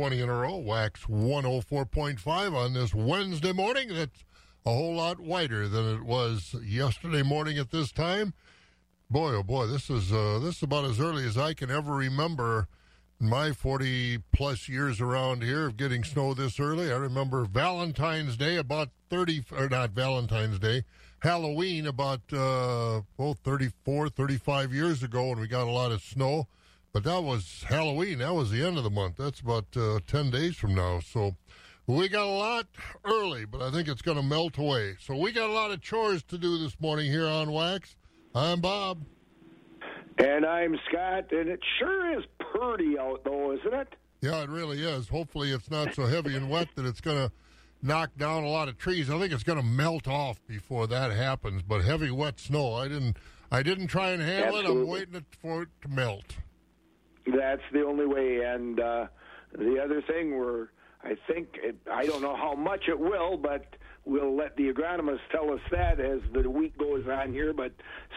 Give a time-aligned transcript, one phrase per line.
[0.00, 0.56] 20 in a row.
[0.56, 3.88] Wax 104.5 on this Wednesday morning.
[3.92, 4.24] That's
[4.64, 8.32] a whole lot whiter than it was yesterday morning at this time.
[9.10, 11.92] Boy, oh boy, this is uh, this is about as early as I can ever
[11.92, 12.66] remember
[13.20, 16.90] my 40 plus years around here of getting snow this early.
[16.90, 20.84] I remember Valentine's Day about 30 or not Valentine's Day,
[21.18, 26.48] Halloween about uh well 34 35 years ago when we got a lot of snow.
[26.92, 28.18] But that was Halloween.
[28.18, 29.16] That was the end of the month.
[29.16, 31.00] That's about uh, 10 days from now.
[31.00, 31.36] So
[31.86, 32.66] we got a lot
[33.04, 34.96] early, but I think it's going to melt away.
[35.00, 37.96] So we got a lot of chores to do this morning here on Wax.
[38.34, 39.04] I'm Bob.
[40.18, 43.94] And I'm Scott, and it sure is pretty out, though, isn't it?
[44.20, 45.08] Yeah, it really is.
[45.08, 47.32] Hopefully, it's not so heavy and wet that it's going to
[47.82, 49.08] knock down a lot of trees.
[49.08, 51.62] I think it's going to melt off before that happens.
[51.62, 53.16] But heavy, wet snow, I didn't.
[53.52, 54.80] I didn't try and handle Absolutely.
[54.80, 54.82] it.
[54.82, 56.36] I'm waiting for it to melt.
[57.26, 58.40] That's the only way.
[58.44, 59.06] And uh,
[59.56, 60.68] the other thing, we're
[61.02, 65.20] I think it, I don't know how much it will, but we'll let the agronomists
[65.30, 67.52] tell us that as the week goes on here.
[67.54, 67.72] But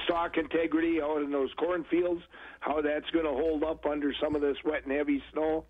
[0.06, 2.22] stalk integrity out in those cornfields,
[2.60, 5.66] how that's going to hold up under some of this wet and heavy snow.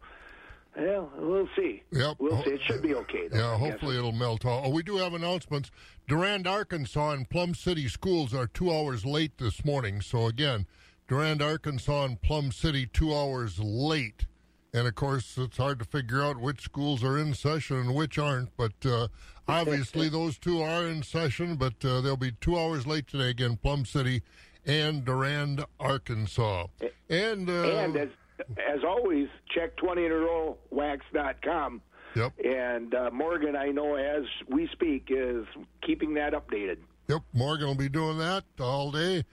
[0.76, 1.84] Well, we'll see.
[1.92, 2.16] Yep.
[2.18, 2.50] We'll see.
[2.50, 3.28] It should be okay.
[3.28, 3.72] Though, Yeah, I guess.
[3.72, 4.64] hopefully it'll melt off.
[4.66, 5.70] Oh, we do have announcements.
[6.08, 10.02] Durand, Arkansaw, and Plum City schools are two hours late this morning.
[10.02, 10.66] So again,
[11.14, 14.26] Durand, Arkansaw, and Plum City two hours late.
[14.74, 18.18] And of course, it's hard to figure out which schools are in session and which
[18.18, 18.50] aren't.
[18.58, 19.10] But uh,
[19.48, 21.56] obviously, those two are in session.
[21.56, 23.30] But uh, they'll be two hours late today.
[23.30, 24.24] Again, Plum City
[24.66, 26.70] and Durand, Arkansaw.
[27.12, 28.10] And uh, And as
[28.58, 31.80] as always, check 20 in a row wax.com.
[32.16, 32.34] yep.
[32.44, 35.46] And uh, Morgan, I know as we speak, is
[35.86, 36.78] keeping that updated.
[37.08, 39.24] Yep, Morgan will be doing that all day.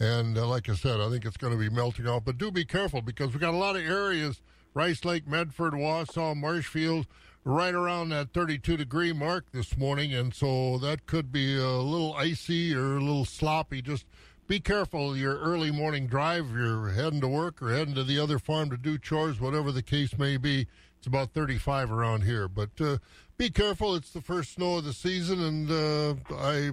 [0.00, 2.24] And uh, like I said, I think it's going to be melting off.
[2.24, 4.40] But do be careful because we've got a lot of areas
[4.72, 7.06] Rice Lake, Medford, Wausau, Marshfield
[7.44, 10.14] right around that 32 degree mark this morning.
[10.14, 13.82] And so that could be a little icy or a little sloppy.
[13.82, 14.06] Just
[14.46, 16.50] be careful your early morning drive.
[16.50, 19.82] You're heading to work or heading to the other farm to do chores, whatever the
[19.82, 20.66] case may be.
[20.98, 22.46] It's about 35 around here.
[22.46, 22.98] But uh,
[23.38, 23.94] be careful.
[23.94, 26.72] It's the first snow of the season, and uh, I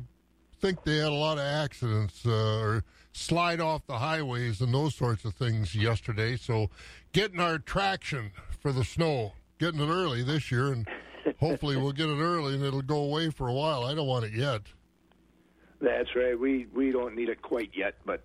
[0.60, 2.84] think they had a lot of accidents uh, or
[3.18, 6.38] slide off the highways and those sorts of things yesterday.
[6.38, 6.70] So
[7.14, 10.88] getting our traction for the snow, getting it early this year, and
[11.40, 13.84] hopefully we'll get it early and it'll go away for a while.
[13.84, 14.62] I don't want it yet.
[15.82, 16.40] That's right.
[16.40, 18.24] We we don't need it quite yet, but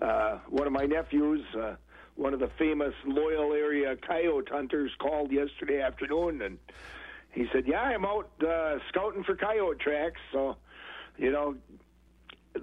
[0.00, 1.74] uh, one of my nephews, uh,
[2.14, 6.58] one of the famous loyal area coyote hunters, called yesterday afternoon, and
[7.32, 10.56] he said, "Yeah, I'm out uh, scouting for coyote tracks." So,
[11.18, 11.56] you know,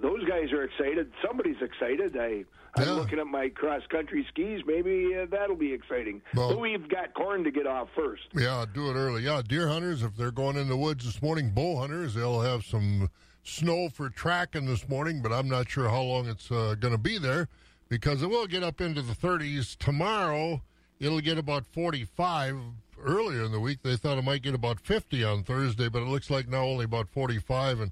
[0.00, 1.10] those guys are excited.
[1.26, 2.16] Somebody's excited.
[2.16, 2.44] I
[2.74, 2.92] I'm Yeah.
[2.94, 4.62] looking at my cross country skis.
[4.66, 6.22] Maybe uh, that'll be exciting.
[6.34, 8.22] Well- but we've got corn to get off first.
[8.34, 9.22] Yeah, do it early.
[9.24, 12.64] Yeah, deer hunters, if they're going in the woods this morning, bow hunters, they'll have
[12.64, 13.10] some
[13.42, 16.98] snow for tracking this morning, but I'm not sure how long it's uh, going to
[16.98, 17.48] be there
[17.90, 19.76] because it will get up into the 30s.
[19.76, 20.62] Tomorrow,
[20.98, 22.56] it'll get about 45.
[23.04, 26.08] Earlier in the week, they thought it might get about 50 on Thursday, but it
[26.08, 27.90] looks like now only about 45 and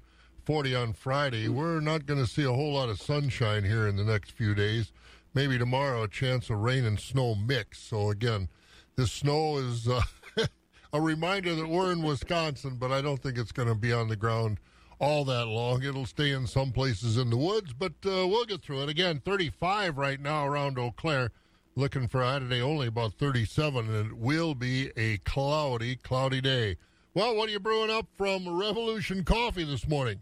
[0.51, 1.47] 40 on Friday.
[1.47, 4.53] We're not going to see a whole lot of sunshine here in the next few
[4.53, 4.91] days.
[5.33, 7.79] Maybe tomorrow, a chance of rain and snow mix.
[7.79, 8.49] So, again,
[8.97, 9.87] this snow is.
[9.87, 10.01] Uh,
[10.93, 14.09] a reminder that we're in Wisconsin, but I don't think it's going to be on
[14.09, 14.59] the ground
[14.99, 15.83] all that long.
[15.83, 18.89] It'll stay in some places in the woods, but uh, we'll get through it.
[18.89, 21.31] Again, 35 right now around Eau Claire.
[21.77, 26.75] Looking for a today only about 37, and it will be a cloudy, cloudy day.
[27.13, 30.19] Well, what are you brewing up from Revolution Coffee this morning?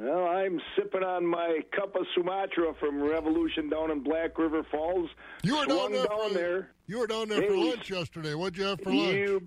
[0.00, 5.10] Well, I'm sipping on my cup of Sumatra from Revolution down in Black River Falls.
[5.42, 6.06] You were down there.
[6.06, 6.70] down for, there.
[6.86, 8.34] You were down there for lunch yesterday.
[8.34, 9.12] What'd you have for lunch?
[9.12, 9.42] You,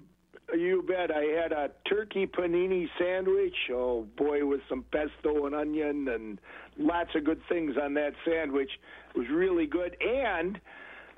[0.54, 1.10] you bet.
[1.10, 3.56] I had a turkey panini sandwich.
[3.72, 6.40] Oh boy, with some pesto and onion and
[6.78, 8.70] lots of good things on that sandwich.
[9.16, 9.98] It was really good.
[10.00, 10.60] And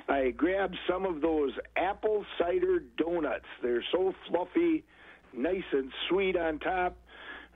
[0.07, 3.45] I grabbed some of those apple cider donuts.
[3.61, 4.85] They're so fluffy,
[5.33, 6.95] nice and sweet on top.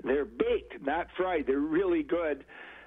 [0.03, 1.45] They're baked, not fried.
[1.47, 2.43] They're really good.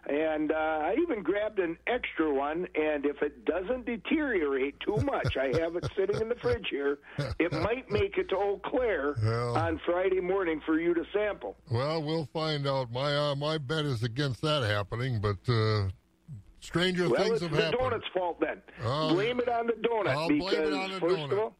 [0.06, 5.34] And uh, I even grabbed an extra one, and if it doesn't deteriorate too much,
[5.38, 6.98] I have it sitting in the fridge here.
[7.38, 9.56] It might make it to Eau Claire Well.
[9.56, 11.56] on Friday morning for you to sample.
[11.70, 12.92] Well, we'll find out.
[12.92, 15.88] My uh, my bet is against that happening, but uh,
[16.60, 18.60] stranger Well, things it's the donut's fault then.
[18.84, 21.32] Oh, blame it on the donut I'll blame because it on the first donut.
[21.32, 21.56] of all,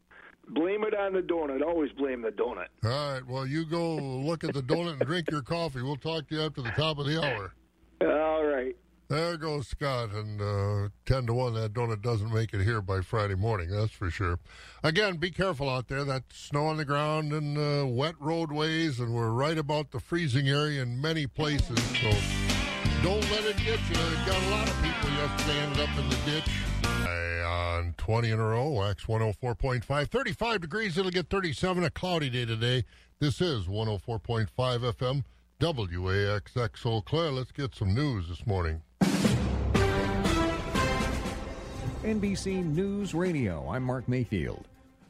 [0.49, 1.63] blame it on the donut.
[1.63, 2.67] Always blame the donut.
[2.85, 3.27] All right.
[3.27, 5.83] Well, you go look at the donut and drink your coffee.
[5.83, 7.55] We'll talk to you after the top of the hour.
[8.03, 8.77] All right.
[9.09, 13.03] There goes Scott, and uh, 10 to 1, that donut doesn't make it here by
[13.03, 14.39] Friday morning, that's for sure.
[14.83, 16.05] Again, be careful out there.
[16.05, 20.49] That snow on the ground and uh, wet roadways, and we're right about the freezing
[20.49, 22.11] area in many places, so
[23.03, 23.95] don't let it get you.
[24.27, 26.51] Got a lot of people yesterday ended up in the ditch.
[27.85, 30.09] On 20 in a row, Wax 104.5.
[30.09, 31.85] 35 degrees, it'll get 37.
[31.85, 32.83] A cloudy day today.
[33.19, 35.25] This is 104.5 FM.
[35.61, 37.33] WAXX Eau Claire.
[37.33, 38.81] Let's get some news this morning.
[42.03, 43.69] NBC News Radio.
[43.69, 44.67] I'm Mark Mayfield.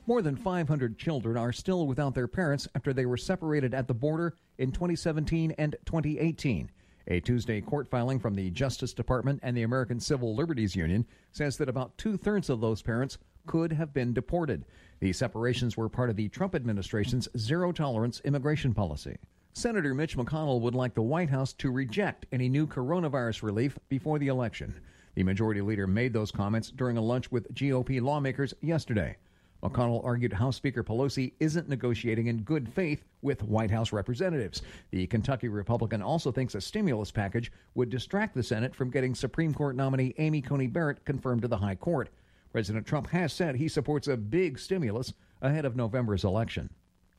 [0.09, 3.94] More than 500 children are still without their parents after they were separated at the
[3.94, 6.73] border in 2017 and 2018.
[7.06, 11.59] A Tuesday court filing from the Justice Department and the American Civil Liberties Union says
[11.59, 14.65] that about two thirds of those parents could have been deported.
[15.01, 19.19] The separations were part of the Trump administration's zero tolerance immigration policy.
[19.53, 24.19] Senator Mitch McConnell would like the White House to reject any new coronavirus relief before
[24.19, 24.75] the election.
[25.15, 29.17] The majority leader made those comments during a lunch with GOP lawmakers yesterday.
[29.65, 34.61] McConnell argued House Speaker Pelosi isn't negotiating in good faith with White House representatives.
[34.91, 39.55] The Kentucky Republican also thinks a stimulus package would distract the Senate from getting Supreme
[39.55, 42.11] Court nominee Amy Coney Barrett confirmed to the High Court.
[42.53, 46.69] President Trump has said he supports a big stimulus ahead of November's election.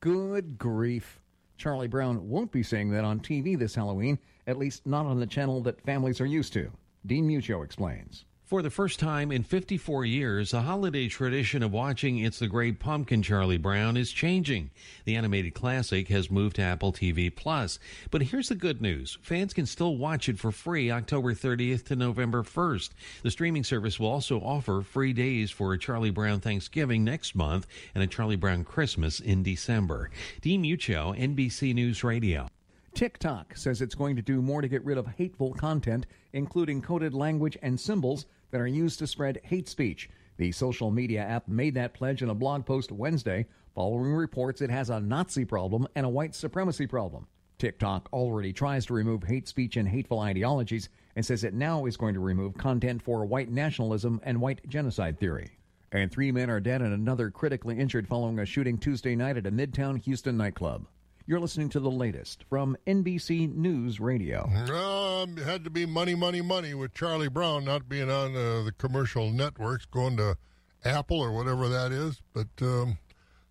[0.00, 1.20] Good grief.
[1.58, 5.26] Charlie Brown won't be saying that on TV this Halloween, at least not on the
[5.26, 6.70] channel that families are used to.
[7.06, 8.24] Dean Muccio explains.
[8.46, 12.78] For the first time in 54 years, the holiday tradition of watching It's the Great
[12.78, 14.70] Pumpkin Charlie Brown is changing.
[15.04, 17.80] The animated classic has moved to Apple TV Plus.
[18.12, 19.18] But here's the good news.
[19.20, 22.90] Fans can still watch it for free October 30th to November 1st.
[23.24, 27.66] The streaming service will also offer free days for a Charlie Brown Thanksgiving next month
[27.96, 30.08] and a Charlie Brown Christmas in December.
[30.40, 32.46] Dean Muccio, NBC News Radio.
[32.94, 37.12] TikTok says it's going to do more to get rid of hateful content, including coded
[37.12, 40.10] language and symbols that are used to spread hate speech.
[40.36, 44.70] The social media app made that pledge in a blog post Wednesday following reports it
[44.70, 47.26] has a Nazi problem and a white supremacy problem.
[47.58, 51.96] TikTok already tries to remove hate speech and hateful ideologies and says it now is
[51.96, 55.58] going to remove content for white nationalism and white genocide theory.
[55.92, 59.46] And three men are dead and another critically injured following a shooting Tuesday night at
[59.46, 60.86] a Midtown Houston nightclub.
[61.28, 64.44] You're listening to the latest from NBC News Radio.
[64.44, 68.72] Um, had to be money, money, money with Charlie Brown not being on uh, the
[68.78, 70.36] commercial networks, going to
[70.84, 72.22] Apple or whatever that is.
[72.32, 72.98] But um,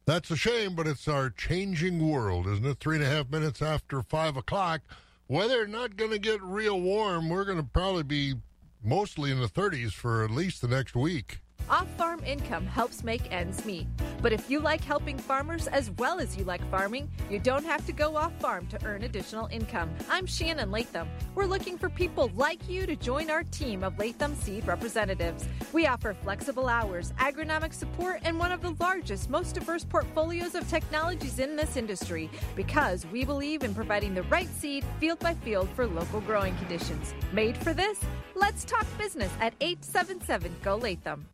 [0.06, 2.80] that's a shame, but it's our changing world, isn't it?
[2.80, 4.80] Three and a half minutes after five o'clock.
[5.28, 7.28] Weather not going to get real warm.
[7.28, 8.36] We're going to probably be
[8.82, 11.42] mostly in the 30s for at least the next week.
[11.68, 13.88] Off farm income helps make ends meet.
[14.22, 17.84] But if you like helping farmers as well as you like farming, you don't have
[17.88, 19.90] to go off farm to earn additional income.
[20.08, 21.08] I'm Shannon Latham.
[21.34, 25.46] We're looking for people like you to join our team of Latham Seed representatives.
[25.74, 30.70] We offer flexible hours, agronomic support, and one of the largest, most diverse portfolios of
[30.70, 35.68] technologies in this industry because we believe in providing the right seed field by field
[35.76, 37.16] for local growing conditions.
[37.34, 38.00] Made for this?
[38.38, 41.26] Let's talk business at 877 GO Latham.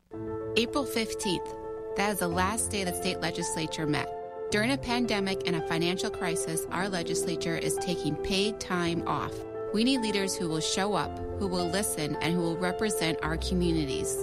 [0.55, 1.95] April 15th.
[1.97, 4.07] That is the last day the state legislature met.
[4.51, 9.33] During a pandemic and a financial crisis, our legislature is taking paid time off.
[9.73, 13.37] We need leaders who will show up, who will listen, and who will represent our
[13.37, 14.15] communities.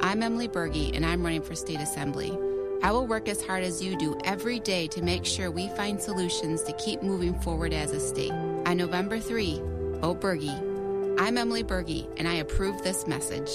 [0.00, 2.36] I'm Emily Berge, and I'm running for state assembly.
[2.82, 6.02] I will work as hard as you do every day to make sure we find
[6.02, 8.32] solutions to keep moving forward as a state.
[8.32, 9.60] On November 3,
[10.00, 10.75] vote Berge.
[11.18, 13.50] I'm Emily Berge, and I approve this message.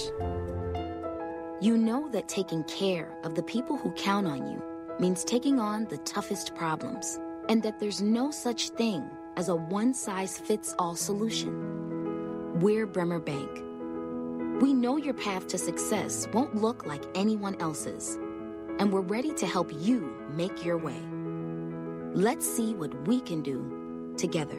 [1.61, 4.63] You know that taking care of the people who count on you
[4.99, 9.93] means taking on the toughest problems, and that there's no such thing as a one
[9.93, 12.59] size fits all solution.
[12.59, 13.51] We're Bremer Bank.
[14.59, 18.15] We know your path to success won't look like anyone else's,
[18.79, 20.99] and we're ready to help you make your way.
[22.15, 24.57] Let's see what we can do together.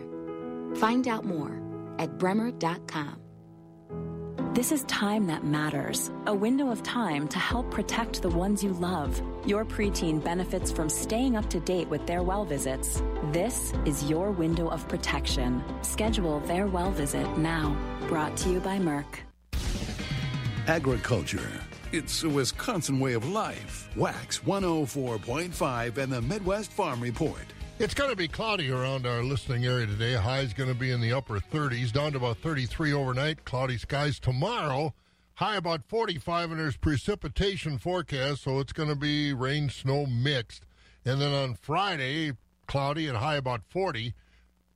[0.76, 1.61] Find out more
[1.98, 3.22] at bremer.com.
[4.54, 6.10] This is time that matters.
[6.26, 9.22] A window of time to help protect the ones you love.
[9.46, 13.02] Your preteen benefits from staying up to date with their well visits.
[13.32, 15.64] This is your window of protection.
[15.80, 17.74] Schedule their well visit now.
[18.08, 19.20] Brought to you by Merck.
[20.66, 21.50] Agriculture.
[21.92, 23.88] It's a Wisconsin way of life.
[23.96, 27.46] Wax 104.5 and the Midwest Farm Report.
[27.82, 30.12] It's going to be cloudy around our listening area today.
[30.12, 33.44] High's going to be in the upper 30s, down to about 33 overnight.
[33.44, 34.94] Cloudy skies tomorrow.
[35.34, 40.64] High about 45, and there's precipitation forecast, so it's going to be rain, snow mixed.
[41.04, 42.34] And then on Friday,
[42.68, 44.14] cloudy and high about 40.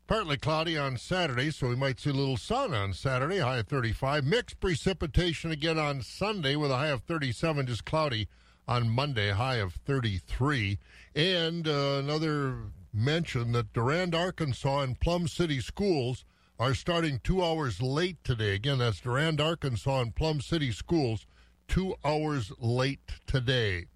[0.09, 3.69] Partly cloudy on Saturday, so we might see a little sun on Saturday, high of
[3.69, 4.25] 35.
[4.25, 8.27] Mixed precipitation again on Sunday with a high of 37, just cloudy
[8.67, 10.81] on Monday, high of 33.
[11.15, 16.25] And uh, another mention that Durand, Arkansaw, and Plum City schools
[16.59, 18.55] are starting two hours late today.
[18.55, 21.27] Again, that's Durand, Arkansaw, and Plum City schools
[21.69, 23.87] two hours late today.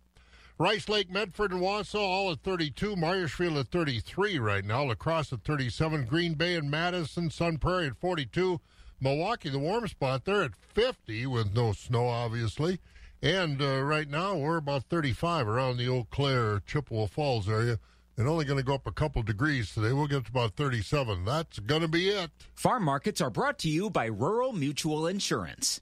[0.58, 2.94] Rice Lake, Medford, and Wausau all at 32.
[2.94, 4.84] Marshfield at 33 right now.
[4.84, 6.04] La Crosse at 37.
[6.04, 7.30] Green Bay and Madison.
[7.30, 8.60] Sun Prairie at 42.
[9.00, 12.78] Milwaukee, the warm spot there at 50 with no snow, obviously.
[13.22, 17.78] And uh, right now we're about 35 around the Eau Claire, Chippewa Falls area.
[18.20, 19.94] And only going to go up a couple degrees today.
[19.94, 21.24] We'll get to about 37.
[21.24, 22.30] That's going to be it.
[22.54, 25.80] Farm markets are brought to you by Rural Mutual Insurance.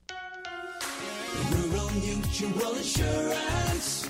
[1.51, 4.09] Rural Mutual Insurance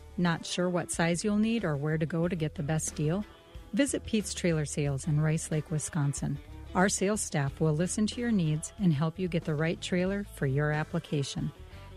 [0.17, 3.25] Not sure what size you'll need or where to go to get the best deal?
[3.73, 6.37] Visit Pete's Trailer Sales in Rice Lake, Wisconsin.
[6.75, 10.25] Our sales staff will listen to your needs and help you get the right trailer
[10.35, 11.51] for your application.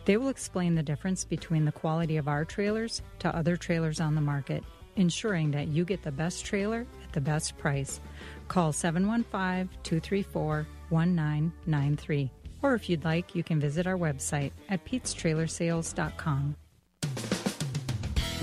[0.05, 4.15] They will explain the difference between the quality of our trailers to other trailers on
[4.15, 4.63] the market,
[4.97, 8.01] ensuring that you get the best trailer at the best price.
[8.49, 12.31] Call 715 234 1993.
[12.63, 16.57] Or if you'd like, you can visit our website at petestrailersales.com.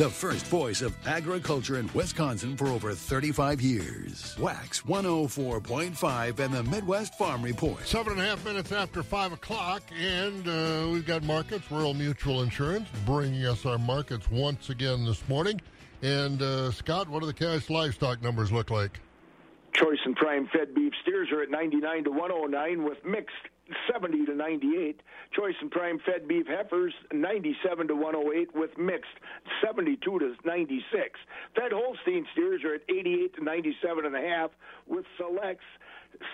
[0.02, 4.36] The first voice of agriculture in Wisconsin for over 35 years.
[4.40, 7.86] Wax 104.5 and the Midwest Farm Report.
[7.86, 11.70] Seven and a half minutes after five o'clock, and uh, we've got markets.
[11.70, 15.62] Rural Mutual Insurance bringing us our markets once again this morning.
[16.02, 19.00] And uh, Scott, what do the cash livestock numbers look like?
[19.74, 23.36] Choice and prime fed beef steers are at 99 to 109 with mixed
[23.92, 25.02] 70 to 98.
[25.34, 29.16] Choice and prime fed beef heifers 97 to 108 with mixed
[29.66, 31.20] 72 to 96.
[31.56, 34.52] Fed Holstein steers are at 88 to 97 and a half
[34.88, 35.64] with selects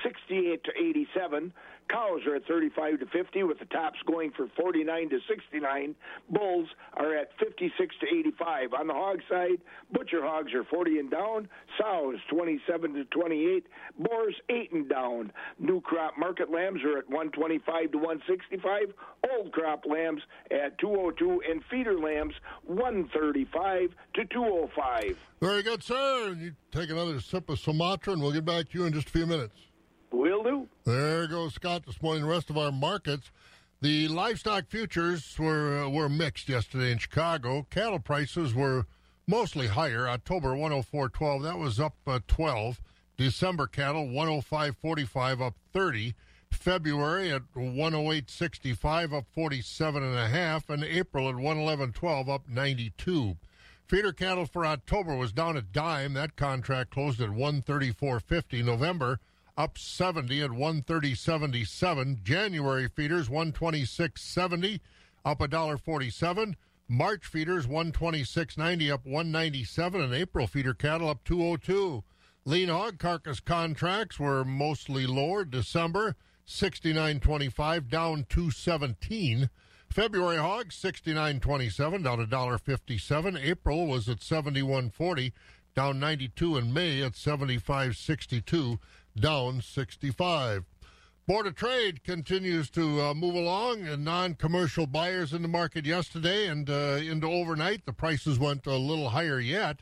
[0.03, 1.53] 68 to 87.
[1.89, 5.95] Cows are at 35 to 50, with the tops going for 49 to 69.
[6.29, 8.73] Bulls are at 56 to 85.
[8.73, 11.47] On the hog side, butcher hogs are 40 and down.
[11.79, 13.65] Sows 27 to 28.
[13.99, 15.31] Boars 8 and down.
[15.59, 18.93] New crop market lambs are at 125 to 165.
[19.31, 22.33] Old crop lambs at 202, and feeder lambs
[22.65, 25.17] 135 to 205.
[25.39, 26.35] Very good, sir.
[26.37, 29.11] You take another sip of Sumatra, and we'll get back to you in just a
[29.11, 29.66] few minutes.
[30.11, 30.67] Will do.
[30.85, 32.23] There goes Scott this morning.
[32.23, 33.31] The rest of our markets.
[33.81, 37.67] The livestock futures were uh, were mixed yesterday in Chicago.
[37.69, 38.85] Cattle prices were
[39.27, 40.07] mostly higher.
[40.07, 42.81] October 104.12, that was up uh, 12.
[43.17, 46.13] December cattle 105.45 up 30.
[46.51, 53.37] February at 108.65 up 47 and a half and April at 111.12 up 92.
[53.85, 56.13] Feeder cattle for October was down a dime.
[56.13, 58.63] That contract closed at 134.50.
[58.63, 59.19] November
[59.57, 62.23] up 70 at 130.77.
[62.23, 64.79] January feeders 126.70
[65.25, 66.55] up a dollar 47.
[66.87, 72.03] March feeders 126.90 up 197 and April feeder cattle up 202.
[72.45, 75.43] Lean hog carcass contracts were mostly lower.
[75.43, 76.15] December
[76.47, 79.49] 69.25 down 217.
[79.89, 83.37] February hogs 69.27 down a dollar 57.
[83.37, 85.33] April was at 71.40
[85.75, 88.79] down 92 in May at 75.62
[89.19, 90.65] down 65.
[91.27, 96.47] Board of Trade continues to uh, move along, and non-commercial buyers in the market yesterday
[96.47, 97.85] and uh, into overnight.
[97.85, 99.81] The prices went a little higher yet.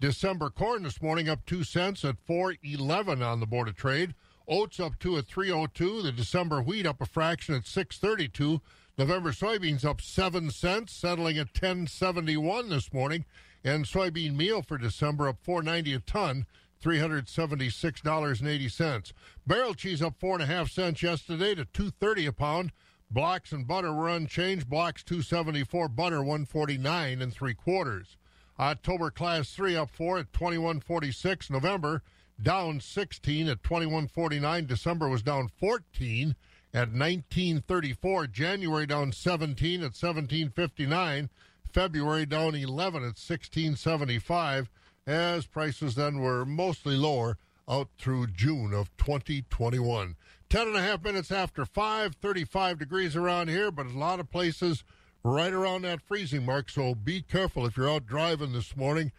[0.00, 4.14] December corn this morning up two cents at 4.11 on the Board of Trade.
[4.46, 6.02] Oats up two at 3.02.
[6.02, 8.60] The December wheat up a fraction at 6.32.
[8.96, 13.24] November soybeans up seven cents, settling at 10.71 this morning.
[13.64, 16.46] And soybean meal for December up 4.90 a ton.
[16.84, 19.12] $376.80.
[19.46, 22.72] Barrel cheese up four and a half cents yesterday to 230 a pound.
[23.10, 24.68] Blocks and butter were unchanged.
[24.68, 28.16] Blocks 274, butter 149 and three quarters.
[28.58, 31.50] October class three up four at 2146.
[31.50, 32.02] November
[32.42, 34.66] down 16 at 2149.
[34.66, 36.34] December was down 14
[36.72, 38.26] at 1934.
[38.26, 41.30] January down 17 at 1759.
[41.72, 44.70] February down 11 at 1675
[45.06, 47.36] as prices then were mostly lower
[47.68, 50.16] out through June of 2021.
[50.48, 54.30] Ten and a half minutes after 5, 35 degrees around here, but a lot of
[54.30, 54.84] places
[55.24, 56.68] right around that freezing mark.
[56.68, 59.10] So be careful if you're out driving this morning.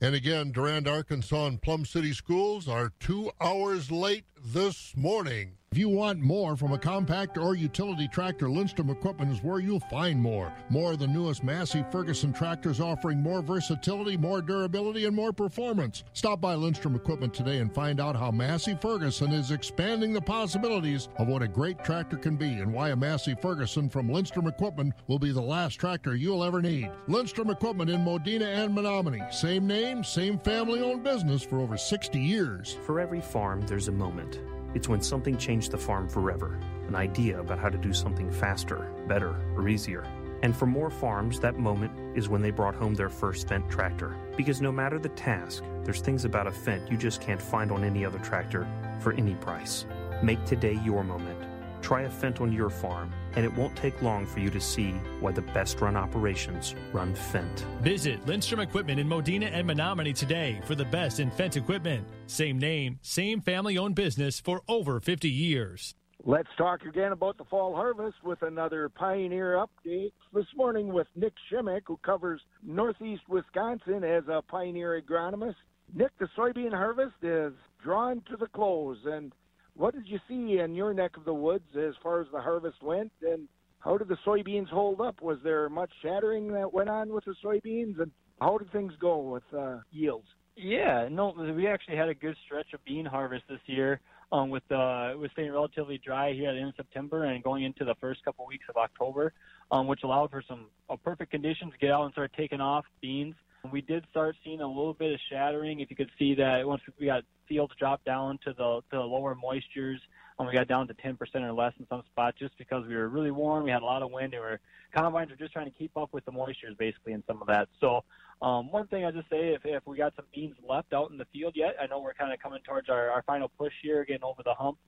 [0.00, 5.56] And again, Durand, Arkansaw and Plum City schools are two hours late this morning.
[5.74, 9.80] If you want more from a compact or utility tractor, Lindstrom Equipment is where you'll
[9.80, 10.52] find more.
[10.68, 16.04] More of the newest Massey Ferguson tractors offering more versatility, more durability, and more performance.
[16.12, 21.08] Stop by Lindstrom Equipment today and find out how Massey Ferguson is expanding the possibilities
[21.18, 24.94] of what a great tractor can be and why a Massey Ferguson from Lindstrom Equipment
[25.08, 26.88] will be the last tractor you'll ever need.
[27.08, 29.34] Lindstrom Equipment in Modena and Menomonie.
[29.34, 32.78] Same name, same family owned business for over 60 years.
[32.86, 34.38] For every farm, there's a moment.
[34.74, 38.86] It's when something changed the farm forever an idea about how to do something faster,
[39.08, 40.04] better, or easier.
[40.42, 44.14] And for more farms, that moment is when they brought home their first Fendt tractor.
[44.36, 47.84] Because no matter the task, there's things about a Fendt you just can't find on
[47.84, 48.68] any other tractor
[49.00, 49.86] for any price.
[50.22, 51.38] Make today your moment.
[51.80, 54.90] Try a Fendt on your farm, and it won't take long for you to see
[55.20, 57.60] why the best run operations run Fendt.
[57.80, 62.06] Visit Lindstrom Equipment in Modena and Menomonie today for the best in Fendt equipment.
[62.26, 65.94] Same name, same family owned business for over 50 years.
[66.26, 70.12] Let's talk again about the fall harvest with another Pioneer update.
[70.32, 75.56] This morning with Nick Shimmick, who covers Northeast Wisconsin as a Pioneer agronomist.
[75.92, 79.32] Nick, the soybean harvest is drawn to the close, and
[79.76, 82.82] what did you see in your neck of the woods as far as the harvest
[82.82, 83.48] went, and
[83.80, 85.20] how did the soybeans hold up?
[85.20, 89.18] Was there much shattering that went on with the soybeans, and how did things go
[89.18, 90.26] with uh, yields?
[90.56, 94.00] Yeah, no, we actually had a good stretch of bean harvest this year.
[94.32, 97.44] Um, with uh, it was staying relatively dry here at the end of September and
[97.44, 99.32] going into the first couple weeks of October,
[99.70, 102.84] um, which allowed for some uh, perfect conditions to get out and start taking off
[103.00, 103.34] beans.
[103.72, 105.80] We did start seeing a little bit of shattering.
[105.80, 109.00] If you could see that once we got fields dropped down to the to the
[109.00, 109.98] lower moistures,
[110.38, 113.08] and we got down to 10% or less in some spots just because we were
[113.08, 113.64] really warm.
[113.64, 114.60] We had a lot of wind, and our
[114.94, 117.68] combines were just trying to keep up with the moistures basically in some of that.
[117.80, 118.04] So
[118.42, 121.18] um, one thing I just say, if if we got some beans left out in
[121.18, 124.04] the field yet, I know we're kind of coming towards our, our final push here,
[124.04, 124.78] getting over the hump.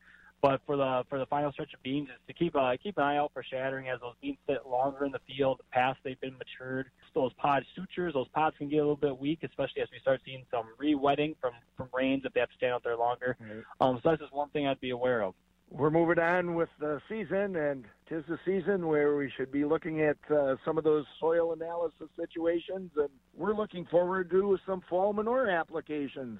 [0.43, 3.05] But for the for the final stretch of beans, is to keep uh, keep an
[3.05, 6.20] eye out for shattering as those beans sit longer in the field, The past they've
[6.20, 6.90] been matured.
[7.14, 10.20] Those pod sutures, those pods can get a little bit weak, especially as we start
[10.25, 13.37] seeing some re-wetting from from rains if they have to stand out there longer.
[13.40, 13.62] Right.
[13.81, 15.35] Um, so that's just one thing I'd be aware of.
[15.70, 20.01] We're moving on with the season, and tis the season where we should be looking
[20.03, 25.12] at uh, some of those soil analysis situations, and we're looking forward to some fall
[25.12, 26.38] manure applications.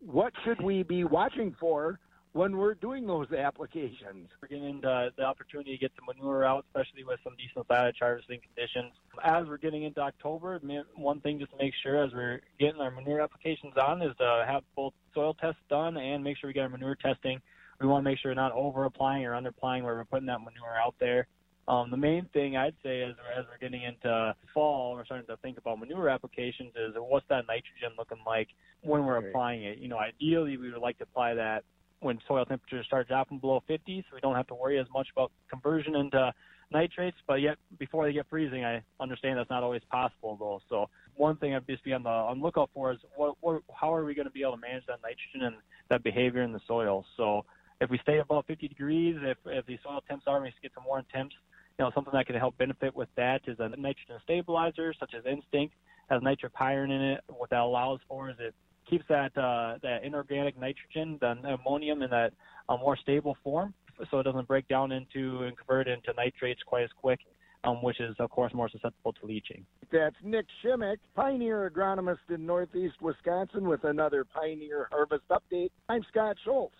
[0.00, 1.98] What should we be watching for
[2.34, 4.28] when we're doing those applications?
[4.42, 7.96] We're getting the, the opportunity to get the manure out, especially with some decent silage
[8.00, 8.92] harvesting conditions.
[9.22, 10.60] As we're getting into October,
[10.96, 14.44] one thing just to make sure as we're getting our manure applications on is to
[14.48, 17.40] have both soil tests done and make sure we get our manure testing.
[17.80, 20.26] We want to make sure we're not over applying or under applying where we're putting
[20.26, 21.28] that manure out there.
[21.68, 25.36] Um, the main thing I'd say is as we're getting into fall, we're starting to
[25.36, 28.48] think about manure applications is what's that nitrogen looking like
[28.82, 29.78] when we're applying it.
[29.78, 31.62] You know, ideally we would like to apply that
[32.04, 35.08] when soil temperatures start dropping below 50, so we don't have to worry as much
[35.16, 36.32] about conversion into
[36.70, 37.16] nitrates.
[37.26, 40.60] But yet, before they get freezing, I understand that's not always possible, though.
[40.68, 43.92] So one thing I'd just be on the on lookout for is what, what how
[43.94, 45.56] are we going to be able to manage that nitrogen and
[45.88, 47.06] that behavior in the soil?
[47.16, 47.46] So
[47.80, 50.84] if we stay above 50 degrees, if if the soil temps are, we get some
[50.86, 51.34] warm temps.
[51.78, 55.24] You know, something that can help benefit with that is a nitrogen stabilizer, such as
[55.26, 55.74] Instinct,
[56.08, 57.20] has nitrapyrin in it.
[57.28, 58.54] What that allows for is it
[58.88, 62.32] keeps that uh, that inorganic nitrogen, the ammonium, in that
[62.68, 63.74] uh, more stable form,
[64.10, 67.20] so it doesn't break down into and convert into nitrates quite as quick.
[67.66, 69.64] Um, which is, of course, more susceptible to leaching.
[69.90, 75.70] That's Nick Shimmick, Pioneer agronomist in Northeast Wisconsin, with another Pioneer Harvest update.
[75.88, 76.74] I'm Scott Schultz.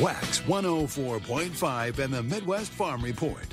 [0.00, 3.46] Wax 104.5 and the Midwest Farm Report.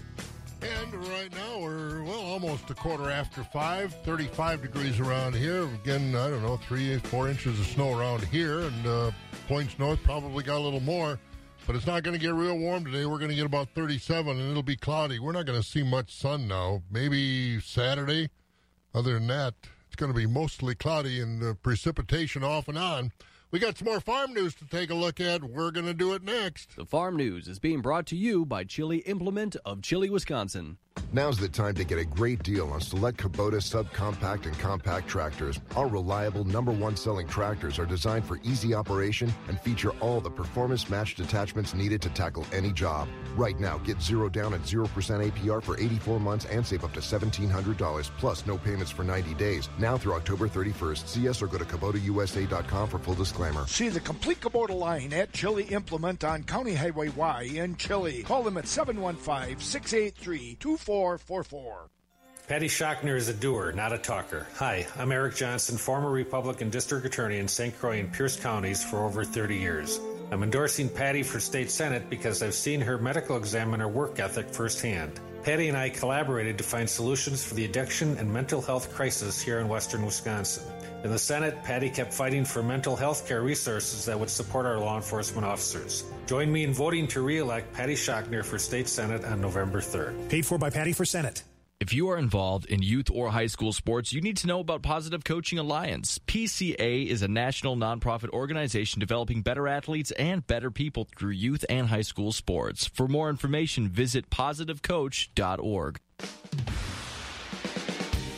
[0.64, 5.64] And right now we're, well, almost a quarter after five, 35 degrees around here.
[5.64, 8.62] Again, I don't know, three, four inches of snow around here.
[8.62, 9.12] And uh,
[9.48, 11.20] points north probably got a little more.
[11.68, 13.06] But it's not going to get real warm today.
[13.06, 15.20] We're going to get about 37 and it'll be cloudy.
[15.20, 16.82] We're not going to see much sun now.
[16.90, 18.30] Maybe Saturday.
[18.94, 19.56] Other than that,
[19.88, 23.12] it's going to be mostly cloudy and uh, precipitation off and on.
[23.54, 25.44] We got some more farm news to take a look at.
[25.44, 26.76] We're going to do it next.
[26.76, 30.80] The farm news is being brought to you by Chili Implement of Chili, Wisconsin.
[31.14, 35.60] Now's the time to get a great deal on select Kubota subcompact and compact tractors.
[35.76, 40.32] Our reliable number one selling tractors are designed for easy operation and feature all the
[40.32, 43.08] performance matched attachments needed to tackle any job.
[43.36, 47.00] Right now, get zero down at 0% APR for 84 months and save up to
[47.00, 49.70] $1,700 plus no payments for 90 days.
[49.78, 51.08] Now through October 31st.
[51.08, 53.68] See us or go to KubotaUSA.com for full disclaimer.
[53.68, 58.24] See the complete Kubota line at Chili Implement on County Highway Y in Chili.
[58.24, 61.90] Call them at 715 683 2444.
[62.46, 64.46] Patty Schachtner is a doer, not a talker.
[64.56, 67.78] Hi, I'm Eric Johnson, former Republican District Attorney in St.
[67.80, 70.00] Croix and Pierce counties for over 30 years.
[70.30, 75.22] I'm endorsing Patty for state senate because I've seen her medical examiner work ethic firsthand.
[75.44, 79.60] Patty and I collaborated to find solutions for the addiction and mental health crisis here
[79.60, 80.64] in western Wisconsin.
[81.04, 84.80] In the Senate, Patty kept fighting for mental health care resources that would support our
[84.80, 86.06] law enforcement officers.
[86.28, 90.30] Join me in voting to re-elect Patty Schachtner for state senate on November 3rd.
[90.30, 91.44] Paid for by Patty for Senate.
[91.82, 94.82] If you are involved in youth or high school sports, you need to know about
[94.82, 96.20] Positive Coaching Alliance.
[96.20, 101.88] PCA is a national nonprofit organization developing better athletes and better people through youth and
[101.90, 102.86] high school sports.
[102.86, 106.00] For more information, visit positivecoach.org.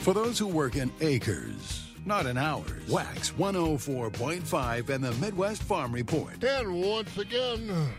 [0.01, 5.91] For those who work in acres, not in hours, Wax 104.5 and the Midwest Farm
[5.91, 6.43] Report.
[6.43, 7.89] And once again,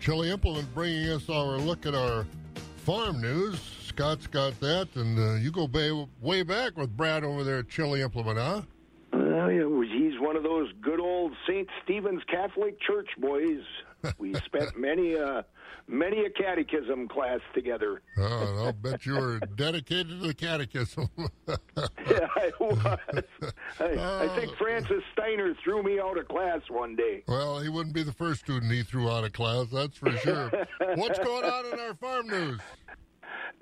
[0.00, 2.26] Chili Implement bringing us our look at our
[2.78, 3.60] farm news.
[3.84, 7.68] Scott's got that, and uh, you go way, way back with Brad over there at
[7.68, 8.62] Chili Implement, huh?
[9.12, 11.68] Well, yeah, he's one of those good old St.
[11.82, 13.62] Stephen's Catholic Church boys.
[14.18, 15.42] We spent many, uh,
[15.88, 18.02] many a catechism class together.
[18.20, 21.08] Oh, I'll bet you were dedicated to the catechism.
[21.48, 22.78] yeah, I was.
[22.84, 24.36] I, I oh.
[24.36, 27.22] think Francis Steiner threw me out of class one day.
[27.28, 30.50] Well, he wouldn't be the first student he threw out of class, that's for sure.
[30.96, 32.60] What's going on in our farm news?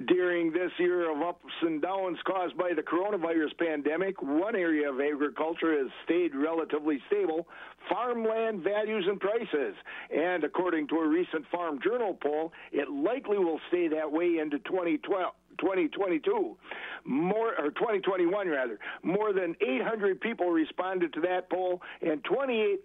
[0.05, 5.01] During this year of ups and downs caused by the coronavirus pandemic, one area of
[5.01, 7.49] agriculture has stayed relatively stable
[7.89, 9.75] farmland values and prices.
[10.15, 14.59] And according to a recent Farm Journal poll, it likely will stay that way into
[14.59, 15.33] 2012.
[15.59, 16.57] 2022,
[17.05, 18.79] more or 2021 rather.
[19.03, 22.79] More than 800 people responded to that poll, and 28%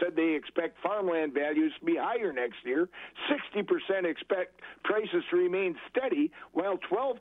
[0.00, 2.88] said they expect farmland values to be higher next year.
[3.30, 7.18] 60% expect prices to remain steady, while 12%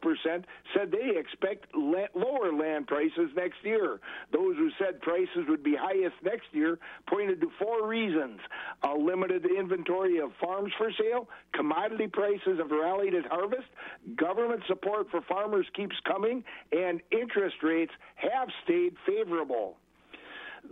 [0.76, 4.00] said they expect lower land prices next year.
[4.34, 8.40] Those who said prices would be highest next year pointed to four reasons:
[8.84, 13.68] a limited inventory of farms for sale, commodity prices have rallied at harvest,
[14.16, 19.78] government support support for farmers keeps coming, and interest rates have stayed favorable.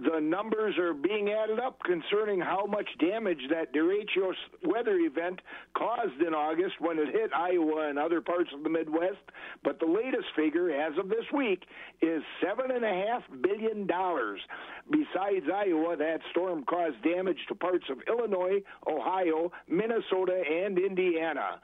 [0.03, 5.41] The numbers are being added up concerning how much damage that derecho weather event
[5.73, 9.17] caused in August when it hit Iowa and other parts of the Midwest.
[9.63, 11.63] But the latest figure, as of this week,
[12.01, 13.87] is $7.5 billion.
[13.87, 21.59] Besides Iowa, that storm caused damage to parts of Illinois, Ohio, Minnesota, and Indiana.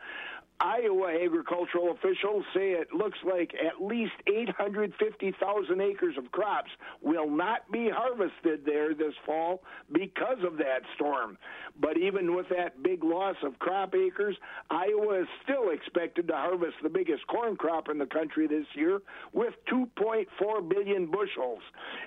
[0.60, 7.70] Iowa agricultural officials say it looks like at least 850,000 acres of crops will not
[7.72, 11.38] be harvested there this fall because of that storm.
[11.80, 14.38] But even with that big loss of crop acres,
[14.70, 19.02] Iowa is still expected to harvest the biggest corn crop in the country this year
[19.34, 21.60] with 2.4 billion bushels.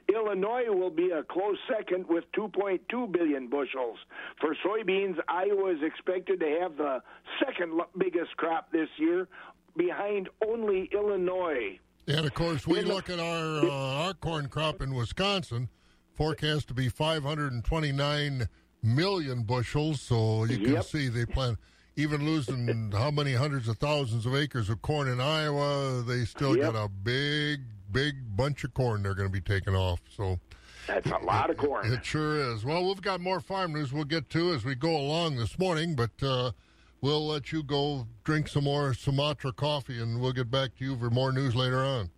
[0.09, 3.99] Illinois will be a close second with 2.2 billion bushels.
[4.41, 7.03] For soybeans, Iowa is expected to have the
[7.45, 9.29] second biggest crop this year
[9.77, 11.79] behind only Illinois.
[12.07, 15.69] And of course, we look at our uh, our corn crop in Wisconsin,
[16.15, 18.49] forecast to be 529
[18.83, 20.01] million bushels.
[20.01, 20.85] So you can Yep.
[20.85, 21.59] see they plan,
[21.97, 26.57] even losing how many hundreds of thousands of acres of corn in Iowa, they still
[26.57, 26.73] Yep.
[26.73, 27.61] got a big,
[27.93, 30.01] big bunch of corn they're going to be taking off.
[30.17, 30.39] So
[30.87, 31.93] That's a lot of corn.
[31.93, 32.65] it sure is.
[32.65, 35.95] Well, we've got more farm news we'll get to as we go along this morning,
[35.95, 36.53] but uh,
[37.01, 40.97] we'll let you go drink some more Sumatra coffee, and we'll get back to you
[40.97, 42.11] for more news later on.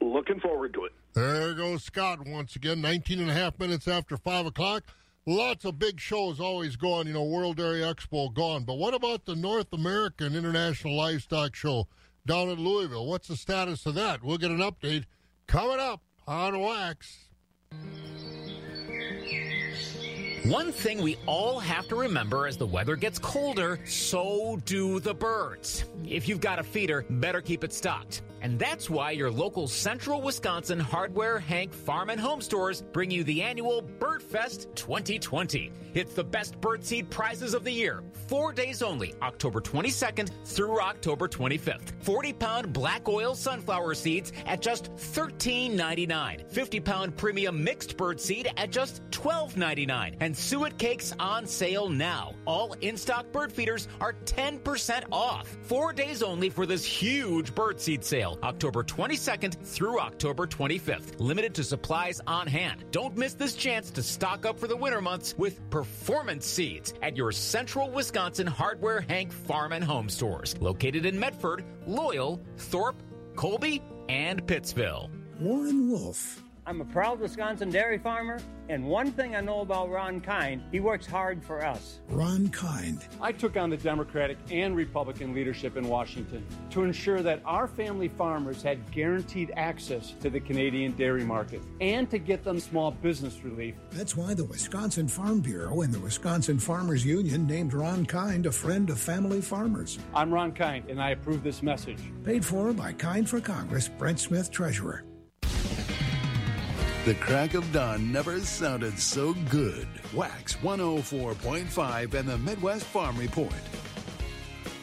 [0.00, 0.92] Looking forward to it.
[1.14, 4.84] There goes Scott once again, 19 and a half minutes after 5 o'clock.
[5.26, 8.64] Lots of big shows always going, you know, World Dairy Expo gone.
[8.64, 11.86] But what about the North American International Livestock Show
[12.26, 13.06] down in Louisville?
[13.06, 14.24] What's the status of that?
[14.24, 15.04] We'll get an update
[15.46, 17.28] coming up on Wax.
[20.44, 25.14] One thing we all have to remember as the weather gets colder, so do the
[25.14, 25.84] birds.
[26.04, 28.22] If you've got a feeder, better keep it stocked.
[28.42, 33.22] And that's why your local central Wisconsin hardware, Hank, farm, and home stores bring you
[33.24, 35.72] the annual Birdfest 2020.
[35.94, 38.02] It's the best birdseed prizes of the year.
[38.26, 41.92] Four days only, October 22nd through October 25th.
[42.00, 46.50] 40 pound black oil sunflower seeds at just $13.99.
[46.50, 50.16] 50 pound premium mixed bird seed at just $12.99.
[50.20, 52.34] And suet cakes on sale now.
[52.46, 55.56] All in stock bird feeders are 10% off.
[55.62, 61.18] Four days only for this huge birdseed sale, October 22nd through October 25th.
[61.18, 62.84] Limited to supplies on hand.
[62.90, 67.16] Don't miss this chance to stock up for the winter months with performance seeds at
[67.16, 73.02] your central Wisconsin hardware Hank farm and home stores located in Medford, Loyal, Thorpe,
[73.36, 75.10] Colby, and Pittsville.
[75.40, 76.41] Warren Wolf.
[76.64, 80.78] I'm a proud Wisconsin dairy farmer, and one thing I know about Ron Kind, he
[80.78, 81.98] works hard for us.
[82.08, 83.04] Ron Kind.
[83.20, 88.06] I took on the Democratic and Republican leadership in Washington to ensure that our family
[88.06, 93.42] farmers had guaranteed access to the Canadian dairy market and to get them small business
[93.42, 93.74] relief.
[93.90, 98.52] That's why the Wisconsin Farm Bureau and the Wisconsin Farmers Union named Ron Kind a
[98.52, 99.98] friend of family farmers.
[100.14, 101.98] I'm Ron Kind, and I approve this message.
[102.22, 105.04] Paid for by Kind for Congress, Brent Smith, Treasurer.
[107.04, 109.88] The crack of dawn never sounded so good.
[110.14, 113.52] Wax 104.5 and the Midwest Farm Report.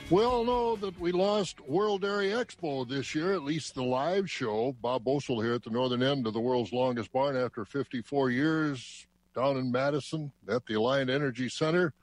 [0.09, 4.29] We all know that we lost World Dairy Expo this year, at least the live
[4.29, 4.75] show.
[4.81, 9.07] Bob Bosold here at the northern end of the world's longest barn after 54 years
[9.33, 11.93] down in Madison at the Alliant Energy Center.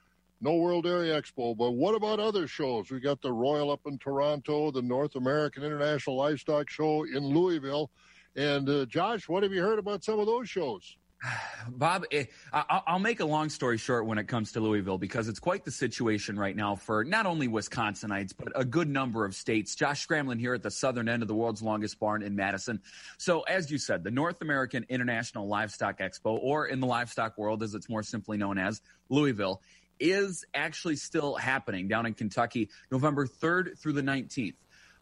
[0.41, 2.91] No World Dairy Expo, but what about other shows?
[2.91, 7.91] We got the Royal up in Toronto, the North American International Livestock Show in Louisville.
[8.37, 10.97] And uh, Josh, what have you heard about some of those shows?
[11.69, 15.39] Bob, eh, I'll make a long story short when it comes to Louisville because it's
[15.39, 19.75] quite the situation right now for not only Wisconsinites, but a good number of states.
[19.75, 22.81] Josh Scramlin here at the southern end of the world's longest barn in Madison.
[23.19, 27.63] So, as you said, the North American International Livestock Expo, or in the livestock world,
[27.63, 29.63] as it's more simply known as, Louisville,
[29.99, 34.55] is actually still happening down in Kentucky, November 3rd through the 19th.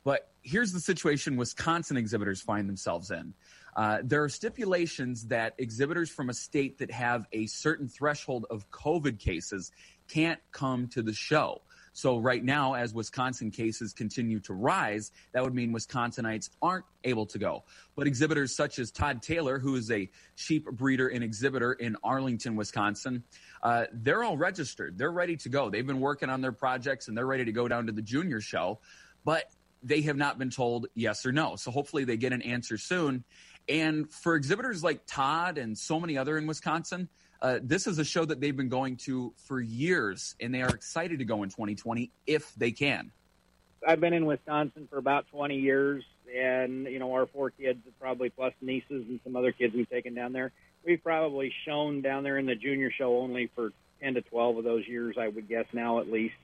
[0.04, 3.34] But here's the situation Wisconsin exhibitors find themselves in.
[3.74, 8.70] Uh, there are stipulations that exhibitors from a state that have a certain threshold of
[8.70, 9.72] COVID cases
[10.08, 11.62] can't come to the show.
[11.96, 17.24] So right now, as Wisconsin cases continue to rise, that would mean Wisconsinites aren't able
[17.26, 17.62] to go.
[17.94, 22.56] But exhibitors such as Todd Taylor, who is a sheep breeder and exhibitor in Arlington,
[22.56, 23.22] Wisconsin,
[23.62, 24.98] uh, they're all registered.
[24.98, 25.70] They're ready to go.
[25.70, 28.40] They've been working on their projects and they're ready to go down to the junior
[28.40, 28.80] show.
[29.24, 29.44] But
[29.84, 31.56] they have not been told yes or no.
[31.56, 33.24] So hopefully they get an answer soon.
[33.68, 37.08] And for exhibitors like Todd and so many other in Wisconsin,
[37.40, 40.74] uh, this is a show that they've been going to for years, and they are
[40.74, 43.12] excited to go in 2020 if they can.
[43.86, 48.30] I've been in Wisconsin for about 20 years, and you know our four kids, probably
[48.30, 50.52] plus nieces and some other kids we've taken down there.
[50.86, 54.64] We've probably shown down there in the junior show only for 10 to 12 of
[54.64, 56.34] those years, I would guess now at least.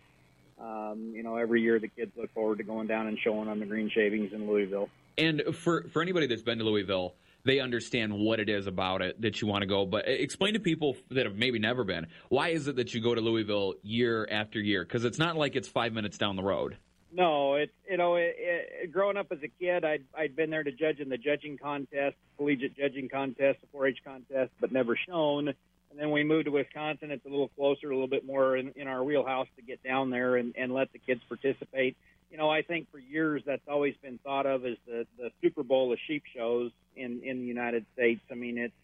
[0.60, 3.60] Um, you know, every year the kids look forward to going down and showing on
[3.60, 4.88] the green shavings in Louisville.
[5.16, 9.20] And for for anybody that's been to Louisville, they understand what it is about it
[9.22, 9.86] that you want to go.
[9.86, 13.14] But explain to people that have maybe never been, why is it that you go
[13.14, 14.84] to Louisville year after year?
[14.84, 16.76] Because it's not like it's five minutes down the road.
[17.12, 20.62] No, it's you know, it, it, growing up as a kid, I'd I'd been there
[20.62, 25.54] to judge in the judging contest, collegiate judging contest, the 4-H contest, but never shown.
[25.90, 27.10] And then we moved to Wisconsin.
[27.10, 30.10] It's a little closer, a little bit more in, in our wheelhouse to get down
[30.10, 31.96] there and, and let the kids participate.
[32.30, 35.64] You know, I think for years that's always been thought of as the, the Super
[35.64, 38.20] Bowl of sheep shows in, in the United States.
[38.30, 38.74] I mean, it's,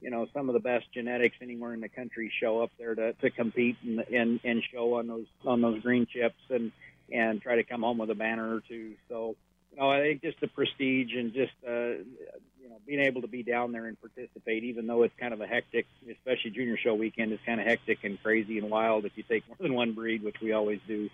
[0.00, 3.12] you know, some of the best genetics anywhere in the country show up there to,
[3.14, 6.72] to compete and, and, and show on those, on those green chips and,
[7.12, 8.94] and try to come home with a banner or two.
[9.10, 9.36] So,
[9.76, 12.02] know, I think just the prestige and just, uh,
[12.60, 15.40] you know, being able to be down there and participate, even though it's kind of
[15.40, 19.12] a hectic, especially junior show weekend is kind of hectic and crazy and wild if
[19.16, 21.10] you take more than one breed, which we always do.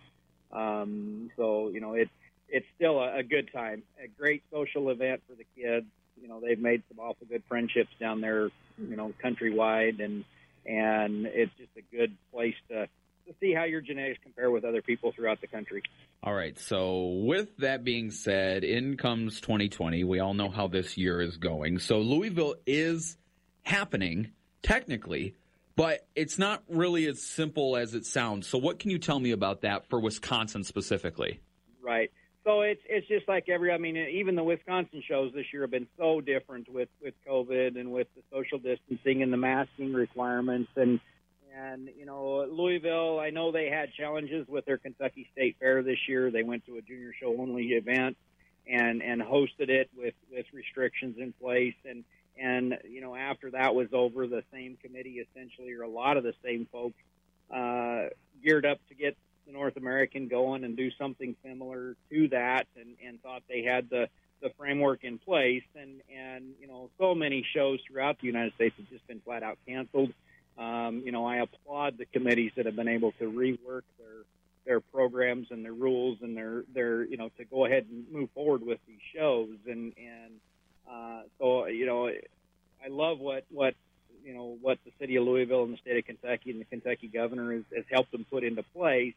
[0.53, 2.11] Um, so, you know, it's,
[2.49, 5.87] it's still a, a good time, a great social event for the kids.
[6.21, 10.25] You know, they've made some awful good friendships down there, you know, countrywide and,
[10.67, 12.87] and it's just a good place to,
[13.27, 15.83] to see how your genetics compare with other people throughout the country.
[16.23, 16.59] All right.
[16.59, 20.05] So, with that being said, in comes 2020.
[20.05, 21.79] We all know how this year is going.
[21.79, 23.17] So, Louisville is
[23.63, 24.33] happening
[24.63, 25.35] technically,
[25.77, 28.47] but it's not really as simple as it sounds.
[28.47, 31.41] So, what can you tell me about that for Wisconsin specifically?
[31.83, 32.11] Right.
[32.45, 33.73] So it's it's just like every.
[33.73, 37.79] I mean, even the Wisconsin shows this year have been so different with with COVID
[37.79, 40.99] and with the social distancing and the masking requirements and
[41.57, 43.19] and you know Louisville.
[43.21, 46.31] I know they had challenges with their Kentucky State Fair this year.
[46.31, 48.17] They went to a junior show only event.
[48.67, 52.05] and and hosted it with with restrictions in place and
[52.41, 56.23] and you know after that was over the same committee essentially or a lot of
[56.23, 56.97] the same folks
[57.53, 58.09] uh,
[58.43, 62.95] geared up to get the North American going and do something similar to that and
[63.07, 64.09] and thought they had the
[64.41, 68.77] the framework in place and and you know so many shows throughout the United States
[68.77, 70.13] have just been flat out canceled
[70.59, 74.25] um, you know I applaud the committees that have been able to rework their
[74.65, 78.31] their programs and their rules and their their you know to go ahead and move
[78.35, 80.33] forward with these shows and and
[80.91, 83.75] uh, so you know I love what what
[84.25, 87.09] you know what the city of Louisville and the state of Kentucky and the Kentucky
[87.09, 89.15] governor has, has helped them put into place.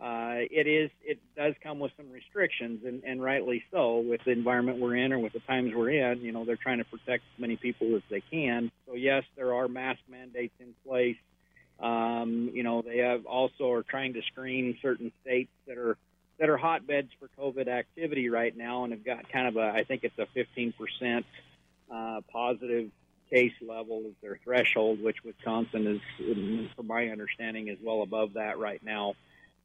[0.00, 4.30] Uh, it is it does come with some restrictions and, and rightly so with the
[4.30, 6.22] environment we're in or with the times we're in.
[6.22, 8.72] You know they're trying to protect as many people as they can.
[8.86, 11.16] So yes, there are mask mandates in place.
[11.78, 15.98] Um, you know, they have also are trying to screen certain states that are
[16.38, 19.84] that are hotbeds for COVID activity right now, and have got kind of a I
[19.84, 21.26] think it's a 15 percent
[21.90, 22.90] uh, positive
[23.30, 28.58] case level is their threshold, which Wisconsin is, from my understanding, is well above that
[28.58, 29.14] right now.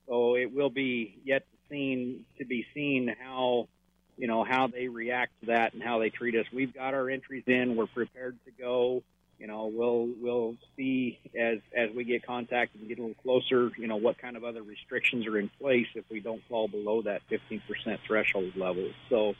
[0.07, 3.67] So it will be yet seen to be seen how
[4.17, 6.45] you know how they react to that and how they treat us.
[6.53, 7.75] We've got our entries in.
[7.75, 9.03] We're prepared to go
[9.39, 13.71] you know, we'll we'll see as as we get contacted and get a little closer,
[13.77, 17.01] you know, what kind of other restrictions are in place if we don't fall below
[17.01, 17.61] that 15%
[18.07, 18.89] threshold level.
[19.09, 19.35] So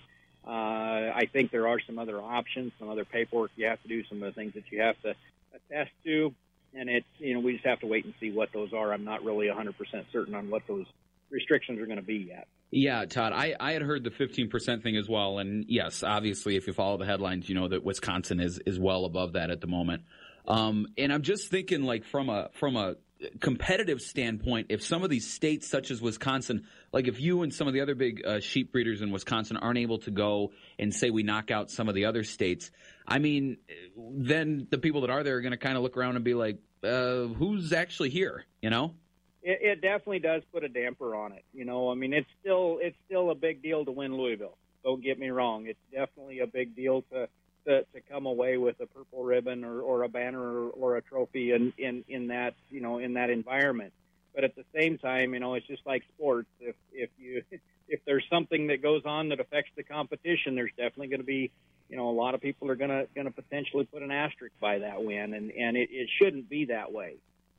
[0.46, 4.04] uh, I think there are some other options, some other paperwork you have to do,
[4.06, 5.16] some of the things that you have to
[5.56, 6.34] attest to,
[6.76, 8.94] and it you know we just have to wait and see what those are.
[8.94, 9.74] I'm not really 100%
[10.12, 10.86] certain on what those
[11.30, 12.48] restrictions are going to be yet.
[12.72, 15.40] Yeah, Todd, I, I had heard the 15% thing as well.
[15.40, 19.06] And yes, obviously, if you follow the headlines, you know that Wisconsin is, is well
[19.06, 20.04] above that at the moment.
[20.48, 22.96] Um, and I'm just thinking, like, from a, from a,
[23.40, 27.68] competitive standpoint, if some of these states, such as Wisconsin, like if you and some
[27.68, 31.10] of the other big uh, sheep breeders in Wisconsin aren't able to go and say
[31.10, 32.72] we knock out some of the other states,
[33.08, 33.58] I mean,
[33.98, 36.34] then the people that are there are going to kind of look around and be
[36.34, 38.46] like, uh, who's actually here?
[38.62, 38.96] You know?
[39.46, 41.46] it, it definitely does put a damper on it.
[41.54, 44.58] You know, I mean, it's still it's still a big deal to win Louisville.
[44.84, 47.30] Don't get me wrong; it's definitely a big deal to
[47.66, 51.02] to, to come away with a purple ribbon or, or a banner or, or a
[51.02, 53.94] trophy in, in in that you know in that environment.
[54.34, 56.50] But at the same time, you know, it's just like sports.
[56.60, 57.44] If if you
[57.88, 61.52] if there's something that goes on that affects the competition, there's definitely going to be
[61.90, 65.04] you know a lot of people are going to potentially put an asterisk by that
[65.04, 67.16] win, and and it, it shouldn't be that way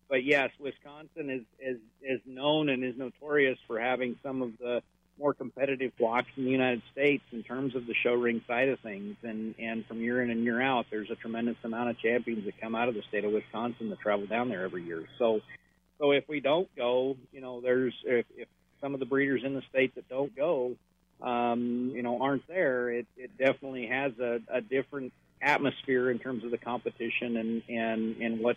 [0.09, 4.83] but yes, Wisconsin is, is is known and is notorious for having some of the
[5.19, 8.79] more competitive blocks in the United States in terms of the show ring side of
[8.81, 9.17] things.
[9.23, 12.61] And and from year in and year out, there's a tremendous amount of champions that
[12.61, 15.05] come out of the state of Wisconsin that travel down there every year.
[15.19, 15.41] So
[15.99, 18.49] so if we don't go, you know, there's if, if
[18.81, 20.77] some of the breeders in the state that don't go,
[21.23, 26.45] um, you know, aren't there, it, it definitely has a, a different atmosphere in terms
[26.45, 28.57] of the competition and and and what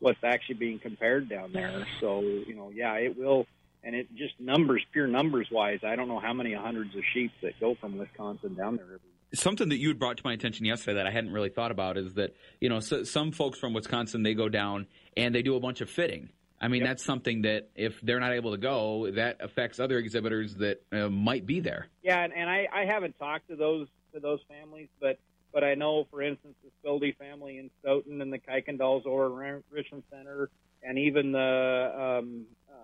[0.00, 1.86] what's actually being compared down there.
[2.00, 3.46] So you know, yeah, it will,
[3.82, 7.32] and it just numbers, pure numbers wise, I don't know how many hundreds of sheep
[7.42, 9.00] that go from Wisconsin down there every.
[9.34, 11.98] Something that you had brought to my attention yesterday that I hadn't really thought about
[11.98, 15.56] is that you know so, some folks from Wisconsin they go down and they do
[15.56, 16.30] a bunch of fitting.
[16.60, 16.90] I mean, yep.
[16.90, 21.08] that's something that if they're not able to go, that affects other exhibitors that uh,
[21.08, 21.88] might be there.
[22.02, 25.18] Yeah, and, and I, I haven't talked to those to those families, but
[25.52, 30.02] but I know, for instance, the Spildy family in Stoughton and the Kuykendalls over Richland
[30.10, 30.50] Center,
[30.82, 32.74] and even the um, uh,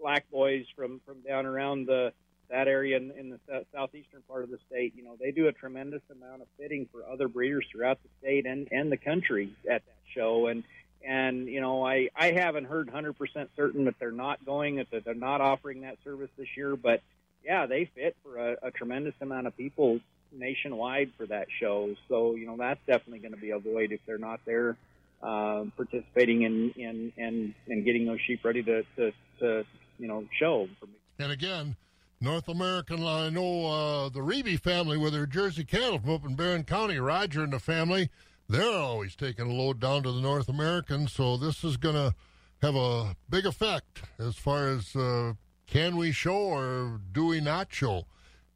[0.00, 2.12] Black Boys from from down around the
[2.48, 4.94] that area in, in the southeastern part of the state.
[4.96, 8.46] You know, they do a tremendous amount of fitting for other breeders throughout the state
[8.46, 10.46] and and the country at that show.
[10.46, 10.62] And
[11.06, 15.14] and you know, I I haven't heard 100% certain that they're not going, that they're
[15.14, 17.00] not offering that service this year, but
[17.44, 20.00] yeah, they fit for a, a tremendous amount of people
[20.32, 21.94] nationwide for that show.
[22.08, 24.76] So you know that's definitely going to be a void if they're not there
[25.22, 29.64] uh, participating in, in in in getting those sheep ready to to, to
[29.98, 30.68] you know show.
[31.18, 31.76] And again.
[32.18, 36.34] North American, I know uh, the Reeby family with their Jersey cattle from up in
[36.34, 38.08] Barron County, Roger and the family,
[38.48, 42.14] they're always taking a load down to the North American, so this is going to
[42.62, 45.32] have a big effect as far as uh,
[45.66, 48.06] can we show or do we not show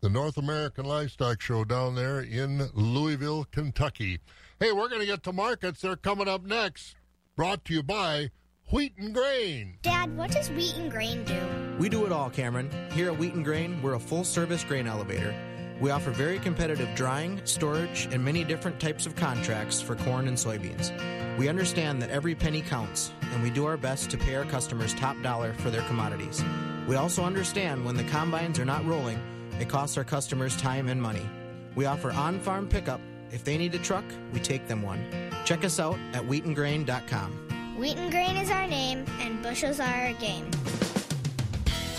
[0.00, 4.20] the North American Livestock Show down there in Louisville, Kentucky.
[4.58, 5.82] Hey, we're going to get to markets.
[5.82, 6.96] They're coming up next.
[7.36, 8.30] Brought to you by
[8.70, 9.78] Wheat and Grain.
[9.82, 11.40] Dad, what does Wheat and Grain do?
[11.78, 12.70] We do it all, Cameron.
[12.92, 15.34] Here at Wheat and Grain, we're a full service grain elevator.
[15.80, 20.36] We offer very competitive drying, storage, and many different types of contracts for corn and
[20.36, 20.92] soybeans.
[21.38, 24.92] We understand that every penny counts, and we do our best to pay our customers
[24.92, 26.44] top dollar for their commodities.
[26.86, 29.18] We also understand when the combines are not rolling,
[29.58, 31.28] It costs our customers time and money.
[31.74, 33.00] We offer on farm pickup.
[33.30, 35.04] If they need a truck, we take them one.
[35.44, 37.76] Check us out at wheatengrain.com.
[37.78, 40.50] Wheat and grain is our name, and bushels are our game.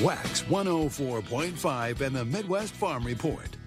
[0.02, 3.58] Wax 104.5 and the Midwest Farm Report.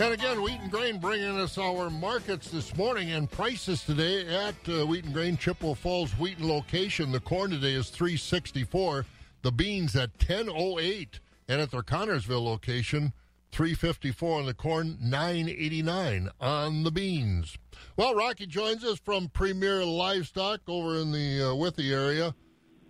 [0.00, 4.54] And again, Wheat and Grain bringing us our markets this morning and prices today at
[4.68, 7.10] uh, Wheat and Grain Chippewa Falls Wheaton location.
[7.10, 9.04] The corn today is 364,
[9.42, 11.18] the beans at 1008,
[11.48, 13.12] and at their Connorsville location
[13.50, 17.58] 354 on the corn, 989 on the beans.
[17.96, 22.36] Well, Rocky joins us from Premier Livestock over in the uh, Withee area.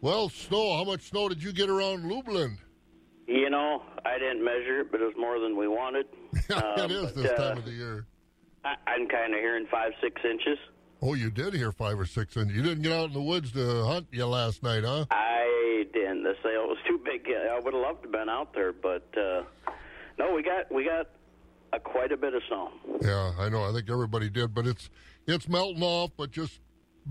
[0.02, 2.59] Well, snow, how much snow did you get around Lublin?
[3.29, 6.07] You know, I didn't measure it, but it was more than we wanted.
[6.49, 8.07] Yeah, it is but, this uh, time of the year.
[8.64, 10.59] I, I'm kind of hearing five, six inches.
[11.03, 13.53] Oh, you did hear five or six, and you didn't get out in the woods
[13.53, 15.05] to hunt you last night, huh?
[15.11, 16.22] I didn't.
[16.22, 17.29] The sale was too big.
[17.29, 19.43] I would have loved to have been out there, but uh,
[20.18, 21.09] no, we got we got
[21.74, 22.70] a, quite a bit of snow.
[23.03, 23.62] Yeah, I know.
[23.62, 24.89] I think everybody did, but it's
[25.26, 26.12] it's melting off.
[26.16, 26.61] But just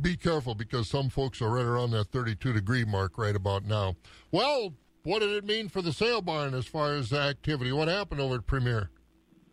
[0.02, 3.96] be careful because some folks are right around that 32 degree mark right about now.
[4.32, 4.74] Well,
[5.08, 7.72] what did it mean for the sale barn as far as activity?
[7.72, 8.90] What happened over at Premier?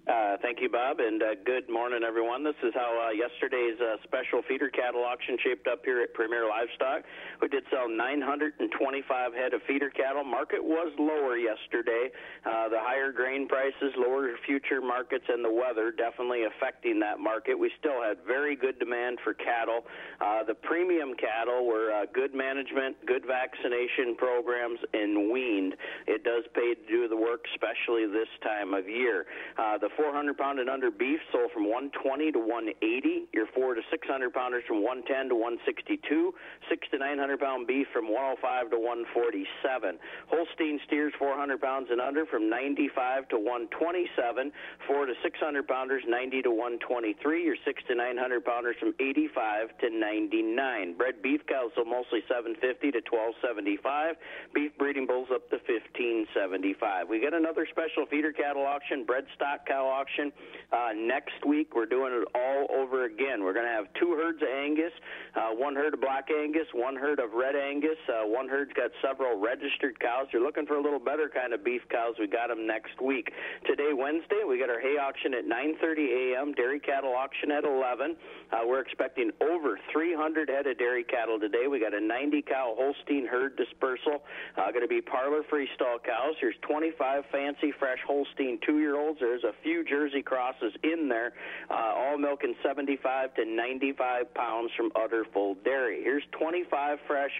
[0.04, 2.44] Uh, thank you, Bob, and uh, good morning, everyone.
[2.44, 6.44] This is how uh, yesterday's uh, special feeder cattle auction shaped up here at Premier
[6.44, 7.08] Livestock.
[7.40, 10.22] We did sell 925 head of feeder cattle.
[10.22, 12.12] Market was lower yesterday.
[12.44, 17.56] Uh, the higher grain prices, lower future markets, and the weather definitely affecting that market.
[17.56, 19.88] We still had very good demand for cattle.
[20.20, 25.72] Uh, the premium cattle were good management, good vaccination programs, and weaned.
[26.06, 29.24] It does pay to do the work, especially this time of year.
[29.56, 33.28] The 400 pound and under beef sold from 120 to 180.
[33.32, 36.34] Your 4 to 600 pounders from 110 to 162.
[36.68, 39.98] 6 to 900 pound beef from 105 to 147.
[40.26, 44.52] Holstein steers 400 pounds and under from 95 to 127.
[44.88, 47.44] 4 to 600 pounders 90 to 123.
[47.44, 50.96] Your 6 to 900 pounders from 85 to 99.
[50.98, 54.16] Bred beef cows sold mostly 750 to 1275.
[54.54, 57.08] Beef breeding bulls up to 1575.
[57.08, 60.32] We got another special feeder cattle auction, bred stock cow auction
[60.72, 61.74] uh, next week.
[61.74, 63.42] We're doing it all over again.
[63.42, 64.92] We're going to have two herds of Angus,
[65.36, 67.98] uh, one herd of black Angus, one herd of red Angus.
[68.08, 70.26] Uh, one herd's got several registered cows.
[70.32, 72.14] You're looking for a little better kind of beef cows.
[72.18, 73.30] We got them next week.
[73.66, 76.52] Today, Wednesday, we got our hay auction at 9:30 a.m.
[76.52, 78.16] Dairy cattle auction at 11.
[78.52, 81.66] Uh, we're expecting over 300 head of dairy cattle today.
[81.68, 84.22] We got a 90 cow Holstein herd dispersal.
[84.56, 86.34] Uh, going to be parlor freestall cows.
[86.40, 89.18] Here's 25 fancy fresh Holstein two year olds.
[89.20, 91.32] There's a few Jersey crosses in there,
[91.70, 96.02] uh, all milking 75 to 95 pounds from udder full dairy.
[96.02, 97.32] Here's 25 fresh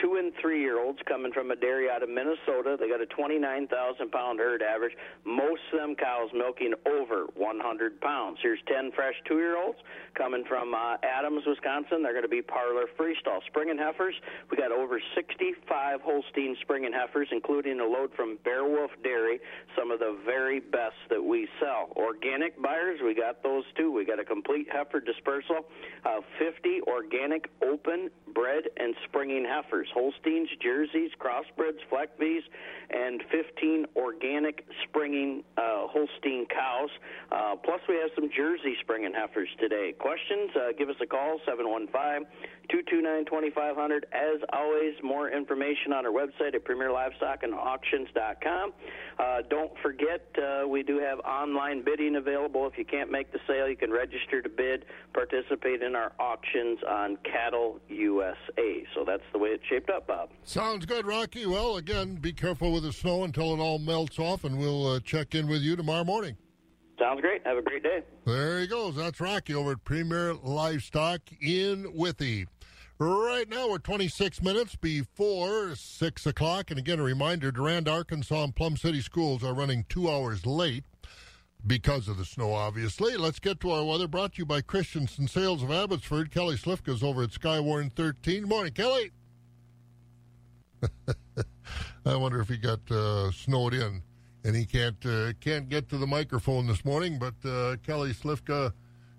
[0.00, 2.76] two and three year olds coming from a dairy out of Minnesota.
[2.78, 4.92] They got a 29,000 pound herd average.
[5.24, 8.38] Most of them cows milking over 100 pounds.
[8.42, 9.78] Here's 10 fresh two year olds
[10.14, 12.02] coming from uh, Adams, Wisconsin.
[12.02, 13.40] They're going to be parlor freestall.
[13.46, 14.14] Spring and heifers,
[14.50, 19.40] we got over 65 Holstein spring and heifers, including a load from Beowulf Dairy,
[19.76, 21.92] some of the very best that we sell.
[21.96, 23.90] Organic buyers, we got those too.
[23.92, 25.66] We got a complete heifer dispersal
[26.04, 32.42] of 50 organic open bred and springing heifers, Holsteins, Jerseys, crossbreds, Fleckviehs,
[32.90, 36.90] and 15 organic springing uh, Holstein cows.
[37.30, 39.92] Uh, plus, we have some Jersey springing heifers today.
[39.98, 40.50] Questions?
[40.54, 42.26] Uh, give us a call, 715
[42.70, 44.06] 229 2500.
[44.12, 48.72] As always, more information on our website at premierlivestockandauctions.com.
[49.18, 52.66] Uh, don't forget, uh, we do have online bidding available.
[52.66, 56.78] If you can't make the sale, you can register to bid, participate in our auctions
[56.88, 58.86] on Cattle USA.
[58.94, 60.30] So that's the way it's shaped up, Bob.
[60.44, 61.46] Sounds good, Rocky.
[61.46, 65.00] Well, again, be careful with the snow until it all melts off, and we'll uh,
[65.00, 66.36] check in with you tomorrow morning.
[66.98, 67.44] Sounds great.
[67.46, 68.02] Have a great day.
[68.26, 68.96] There he goes.
[68.96, 72.46] That's Rocky over at Premier Livestock in Withee.
[72.98, 76.70] Right now, we're 26 minutes before 6 o'clock.
[76.70, 80.84] And again, a reminder Durand, Arkansaw, and Plum City schools are running two hours late
[81.66, 83.16] because of the snow, obviously.
[83.16, 86.30] Let's get to our weather brought to you by Christensen Sales of Abbotsford.
[86.30, 88.46] Kelly Slifka's over at Skywarn 13.
[88.46, 89.10] Morning, Kelly.
[92.06, 94.02] I wonder if he got uh, snowed in
[94.44, 97.18] and he can't uh, can't get to the microphone this morning.
[97.18, 98.72] But uh, Kelly Slifka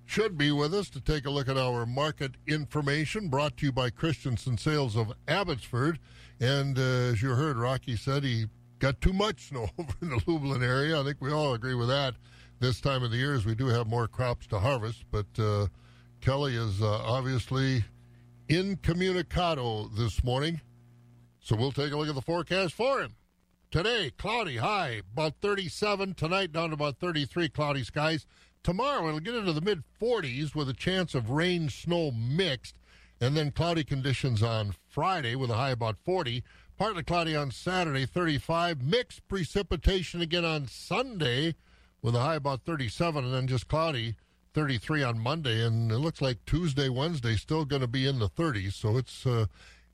[0.05, 3.72] should be with us to take a look at our market information brought to you
[3.72, 5.99] by Christensen Sales of Abbotsford.
[6.39, 8.47] And uh, as you heard, Rocky said he
[8.80, 10.99] got too much snow over in the Lublin area.
[10.99, 12.16] I think we all agree with that.
[12.59, 15.68] This time of the year, as we do have more crops to harvest, but uh,
[16.22, 17.84] Kelly is uh, obviously
[18.47, 20.61] incommunicado this morning.
[21.44, 23.16] So we'll take a look at the forecast for him.
[23.70, 26.14] Today, cloudy, high, about 37.
[26.14, 28.26] Tonight, down to about 33, cloudy skies.
[28.64, 32.80] Tomorrow, it'll get into the mid 40s with a chance of rain, snow mixed,
[33.20, 36.44] and then cloudy conditions on Friday with a high about 40.
[36.78, 38.82] Partly cloudy on Saturday, 35.
[38.82, 41.56] Mixed precipitation again on Sunday
[42.02, 44.16] with a high about 37, and then just cloudy,
[44.54, 45.62] 33 on Monday.
[45.66, 48.74] And it looks like Tuesday, Wednesday, still going to be in the 30s.
[48.74, 49.48] So it's uh,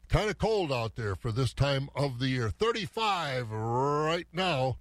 [0.09, 2.49] kind of cold out there for this time of the year.
[2.49, 4.77] 35 right now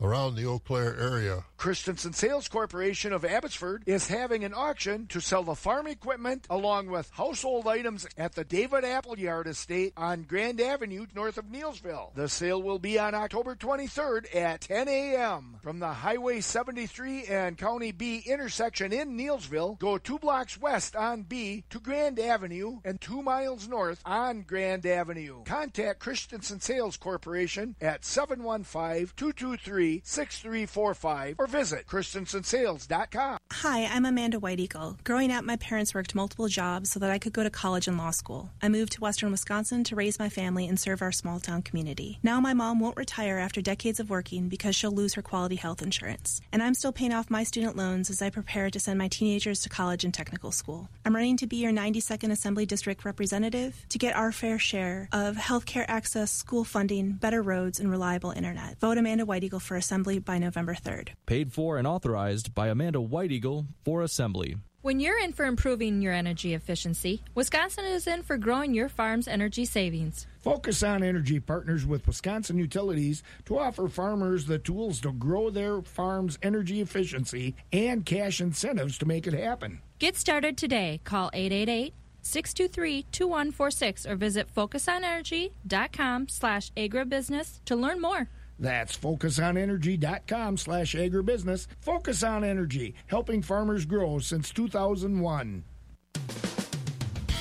[0.00, 1.44] around the Eau Claire area.
[1.56, 6.88] Christensen Sales Corporation of Abbotsford is having an auction to sell the farm equipment along
[6.88, 12.14] with household items at the David Appleyard Estate on Grand Avenue north of Neillsville.
[12.14, 15.56] The sale will be on October 23rd at 10 a.m.
[15.62, 21.22] From the Highway 73 and County B intersection in Neillsville, go two blocks west on
[21.22, 25.42] B to Grand Avenue and two miles north on Grand Avenue.
[25.44, 33.38] Contact Christensen Sales Corporation at 715 223 6345 or visit christensensales.com.
[33.52, 34.96] Hi, I'm Amanda White Eagle.
[35.04, 37.96] Growing up, my parents worked multiple jobs so that I could go to college and
[37.96, 38.50] law school.
[38.62, 42.18] I moved to western Wisconsin to raise my family and serve our small town community.
[42.22, 45.82] Now my mom won't retire after decades of working because she'll lose her quality health
[45.82, 46.40] insurance.
[46.52, 49.60] And I'm still paying off my student loans as I prepare to send my teenagers
[49.62, 50.88] to college and technical school.
[51.04, 55.36] I'm running to be your 92nd Assembly District representative to get our fair share of
[55.36, 58.78] healthcare access, school funding, better roads, and reliable internet.
[58.80, 61.10] Vote Amanda White Eagle for Assembly by November 3rd.
[61.26, 64.56] Paid for and authorized by Amanda White Eagle for Assembly.
[64.86, 69.26] When you're in for improving your energy efficiency, Wisconsin is in for growing your farm's
[69.26, 70.28] energy savings.
[70.38, 75.82] Focus on Energy partners with Wisconsin Utilities to offer farmers the tools to grow their
[75.82, 79.80] farm's energy efficiency and cash incentives to make it happen.
[79.98, 81.00] Get started today.
[81.02, 88.28] Call 888 623 2146 or visit focusonenergy.com slash agribusiness to learn more.
[88.58, 91.66] That's focusonenergy.com slash agribusiness.
[91.80, 95.64] Focus on Energy, helping farmers grow since 2001.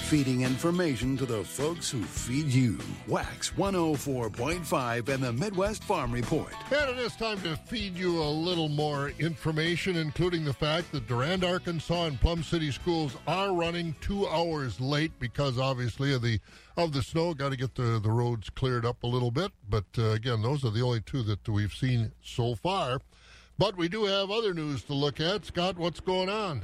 [0.05, 2.78] Feeding information to the folks who feed you.
[3.07, 6.53] Wax 104.5 and the Midwest Farm Report.
[6.72, 11.07] And it is time to feed you a little more information, including the fact that
[11.07, 16.39] Durand, Arkansaw and Plum City schools are running two hours late because obviously of the
[16.78, 17.34] of the snow.
[17.34, 19.52] Got to get the, the roads cleared up a little bit.
[19.70, 23.00] But uh, again, those are the only two that we've seen so far.
[23.58, 25.46] But we do have other news to look at.
[25.46, 26.64] Scott, what's going on?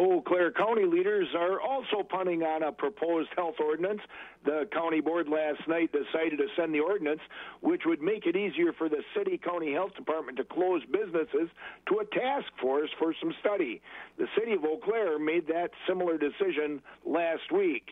[0.00, 4.00] Eau Claire County leaders are also punting on a proposed health ordinance.
[4.44, 7.20] The county board last night decided to send the ordinance,
[7.60, 11.50] which would make it easier for the city county health department to close businesses
[11.88, 13.82] to a task force for some study.
[14.18, 17.90] The city of Eau Claire made that similar decision last week.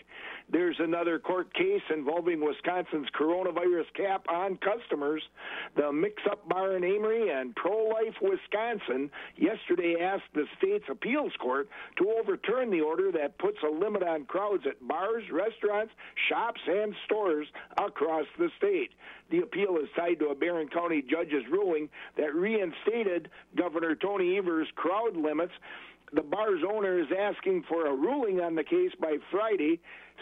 [0.52, 5.22] There's another court case involving Wisconsin's coronavirus cap on customers.
[5.76, 11.32] The Mix Up Bar and Amery and Pro Life Wisconsin yesterday asked the state's appeals
[11.40, 15.92] court to overturn the order that puts a limit on crowds at bars, restaurants,
[16.28, 17.46] shops, and stores
[17.78, 18.90] across the state.
[19.30, 24.66] The appeal is tied to a Barron County judge's ruling that reinstated Governor Tony Evers'
[24.74, 25.52] crowd limits
[26.12, 29.80] the bar's owner is asking for a ruling on the case by Friday.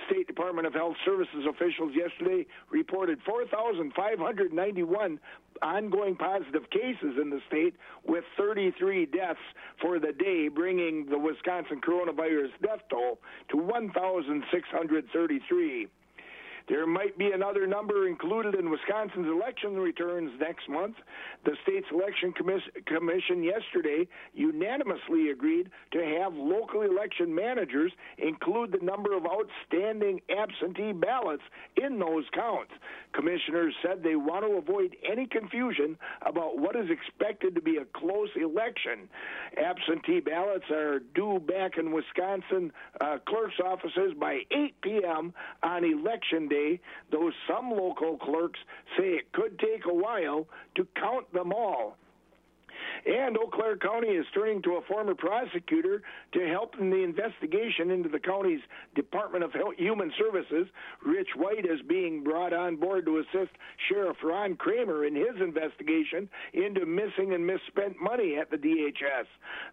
[0.09, 5.19] State Department of Health Services officials yesterday reported 4,591
[5.63, 7.75] ongoing positive cases in the state,
[8.07, 9.41] with 33 deaths
[9.81, 13.19] for the day, bringing the Wisconsin coronavirus death toll
[13.51, 15.89] to 1,633.
[16.69, 20.97] There might be another number included in Wisconsin's election returns next month.
[21.47, 28.85] The state's election commis- commission yesterday unanimously agreed to have local election managers include the
[28.85, 31.43] number of outstanding absentee ballots
[31.83, 32.73] in those counts.
[33.15, 35.97] Commissioners said they want to avoid any confusion
[36.27, 39.09] about what is expected to be a close election.
[39.57, 45.33] Absentee ballots are due back in Wisconsin uh, clerk's offices by 8 p.m.
[45.63, 46.58] on election day
[47.11, 48.61] though some local clerks
[48.97, 50.47] say it could take a while
[50.77, 51.97] to count them all.
[53.07, 57.91] And Eau Claire County is turning to a former prosecutor to help in the investigation
[57.91, 58.61] into the county's
[58.95, 60.67] Department of Human Services.
[61.05, 63.53] Rich White is being brought on board to assist
[63.89, 69.27] Sheriff Ron Cramer in his investigation into missing and misspent money at the DHS.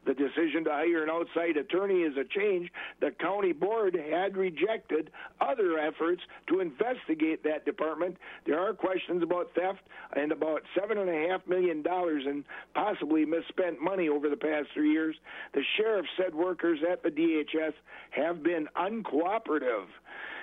[0.06, 2.72] The decision to hire an outside attorney is a change
[3.02, 5.12] the county board had rejected
[5.42, 8.18] other efforts to investigate that department.
[8.46, 9.82] There are questions about theft
[10.16, 15.16] and about $7.5 million in possibly misspent money over the past three years.
[15.54, 17.74] The sheriff said workers at the DHS
[18.12, 19.86] have been uncooperative.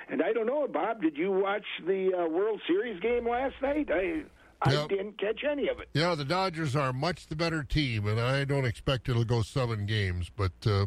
[0.08, 3.88] And I don't know, Bob, did you watch the uh, World Series game last night?
[3.92, 4.22] I
[4.64, 4.88] I Yep.
[4.90, 5.88] didn't catch any of it.
[5.92, 9.86] Yeah, the Dodgers are much the better team, and I don't expect it'll go seven
[9.86, 10.30] games.
[10.36, 10.86] But uh,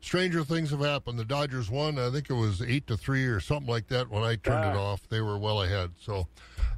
[0.00, 1.18] stranger things have happened.
[1.18, 1.98] The Dodgers won.
[1.98, 4.08] I think it was eight to three or something like that.
[4.08, 4.92] When I turned it Ah.
[4.92, 5.90] off, they were well ahead.
[5.98, 6.28] So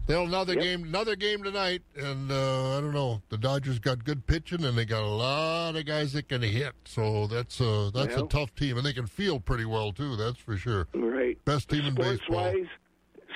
[0.07, 0.63] they'll another Yep.
[0.63, 1.83] game, another game tonight.
[1.97, 3.23] And uh, I don't know.
[3.29, 6.73] The Dodgers got good pitching, and they got a lot of guys that can hit.
[6.85, 10.17] So that's uh, that's a tough team, and they can field pretty well too.
[10.17, 10.89] That's for sure.
[10.95, 11.43] Right.
[11.45, 12.45] Best team in Sports baseball.
[12.45, 12.67] wise,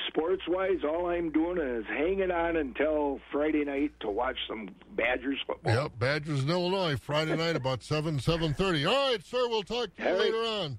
[0.09, 5.39] sports wise, all I'm doing is hanging on until Friday night to watch some Badgers
[5.47, 5.75] football.
[5.75, 8.85] Yep, Badgers in Illinois Friday night about seven seven thirty.
[8.87, 9.49] All right, sir.
[9.49, 10.21] We'll talk to you All right.
[10.21, 10.79] later on.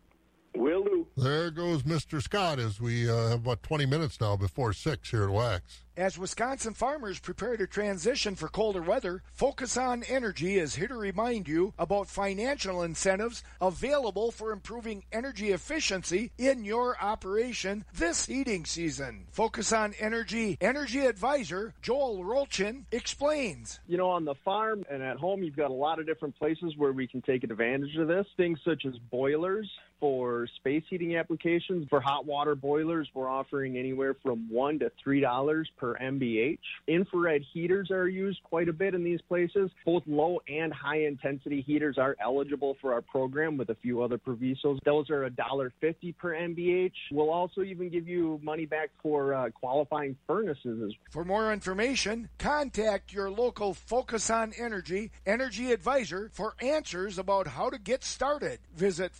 [0.57, 1.07] Will do.
[1.15, 2.21] There goes Mr.
[2.21, 5.83] Scott as we uh, have about 20 minutes now before 6 here at Wax.
[5.97, 10.95] As Wisconsin farmers prepare to transition for colder weather, Focus on Energy is here to
[10.95, 18.63] remind you about financial incentives available for improving energy efficiency in your operation this heating
[18.63, 19.25] season.
[19.31, 23.79] Focus on Energy Energy Advisor Joel Rolchin explains.
[23.87, 26.77] You know, on the farm and at home, you've got a lot of different places
[26.77, 28.27] where we can take advantage of this.
[28.37, 29.67] Things such as boilers
[29.99, 31.87] for space heating applications.
[31.89, 36.59] For hot water boilers, we're offering anywhere from one to three dollars per MBH.
[36.87, 39.69] Infrared heaters are used quite a bit in these places.
[39.85, 44.17] Both low and high intensity heaters are eligible for our program with a few other
[44.17, 44.79] provisos.
[44.85, 46.93] Those are a dollar fifty per MBH.
[47.11, 53.13] We'll also even give you money back for uh, qualifying furnaces For more information, contact
[53.13, 58.59] your local Focus on Energy Energy Advisor for answers about how to get started.
[58.75, 59.13] Visit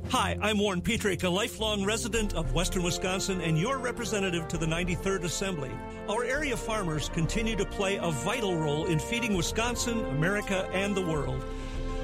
[0.10, 4.66] Hi, I'm Warren Petryk, a lifelong resident of Western Wisconsin and your representative to the
[4.66, 5.70] 93rd Assembly.
[6.10, 11.06] Our area farmers continue to play a vital role in feeding Wisconsin, America, and the
[11.06, 11.46] world.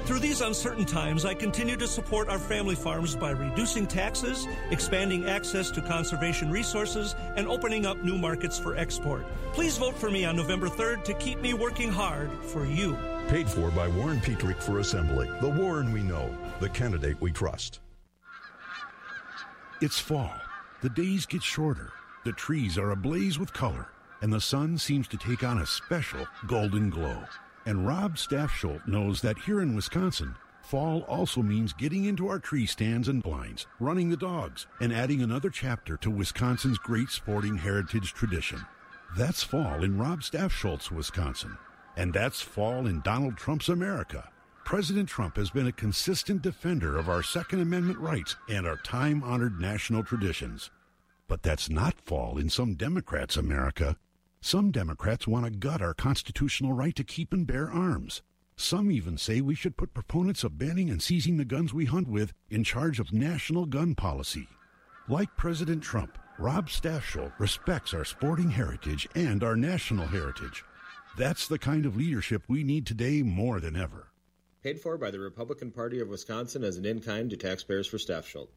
[0.06, 5.28] Through these uncertain times, I continue to support our family farms by reducing taxes, expanding
[5.28, 9.26] access to conservation resources, and opening up new markets for export.
[9.52, 12.96] Please vote for me on November 3rd to keep me working hard for you.
[13.26, 15.28] Paid for by Warren Petryk for Assembly.
[15.40, 17.80] The Warren we know, the candidate we trust.
[19.80, 20.32] It's fall.
[20.82, 21.92] The days get shorter,
[22.24, 23.88] the trees are ablaze with color,
[24.22, 27.24] and the sun seems to take on a special golden glow.
[27.66, 32.64] And Rob Stafsholt knows that here in Wisconsin, fall also means getting into our tree
[32.64, 38.14] stands and blinds, running the dogs, and adding another chapter to Wisconsin's great sporting heritage
[38.14, 38.64] tradition.
[39.16, 41.58] That's fall in Rob Stafsholt's Wisconsin.
[41.96, 44.30] And that's fall in Donald Trump's America.
[44.64, 49.24] President Trump has been a consistent defender of our Second Amendment rights and our time
[49.24, 50.70] honored national traditions.
[51.26, 53.96] But that's not fall in some Democrats' America.
[54.40, 58.22] Some Democrats want to gut our constitutional right to keep and bear arms.
[58.56, 62.08] Some even say we should put proponents of banning and seizing the guns we hunt
[62.08, 64.48] with in charge of national gun policy.
[65.08, 70.64] Like President Trump, Rob Stafsholt respects our sporting heritage and our national heritage.
[71.18, 74.08] That's the kind of leadership we need today more than ever.
[74.62, 77.98] Paid for by the Republican Party of Wisconsin as an in kind to taxpayers for
[77.98, 78.48] Stafsholt.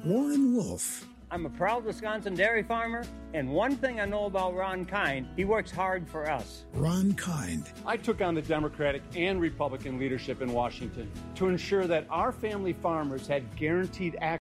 [0.05, 1.05] Warren Wolf.
[1.31, 3.03] I'm a proud Wisconsin dairy farmer,
[3.35, 6.65] and one thing I know about Ron Kind, he works hard for us.
[6.73, 7.71] Ron Kind.
[7.85, 12.73] I took on the Democratic and Republican leadership in Washington to ensure that our family
[12.73, 14.37] farmers had guaranteed access.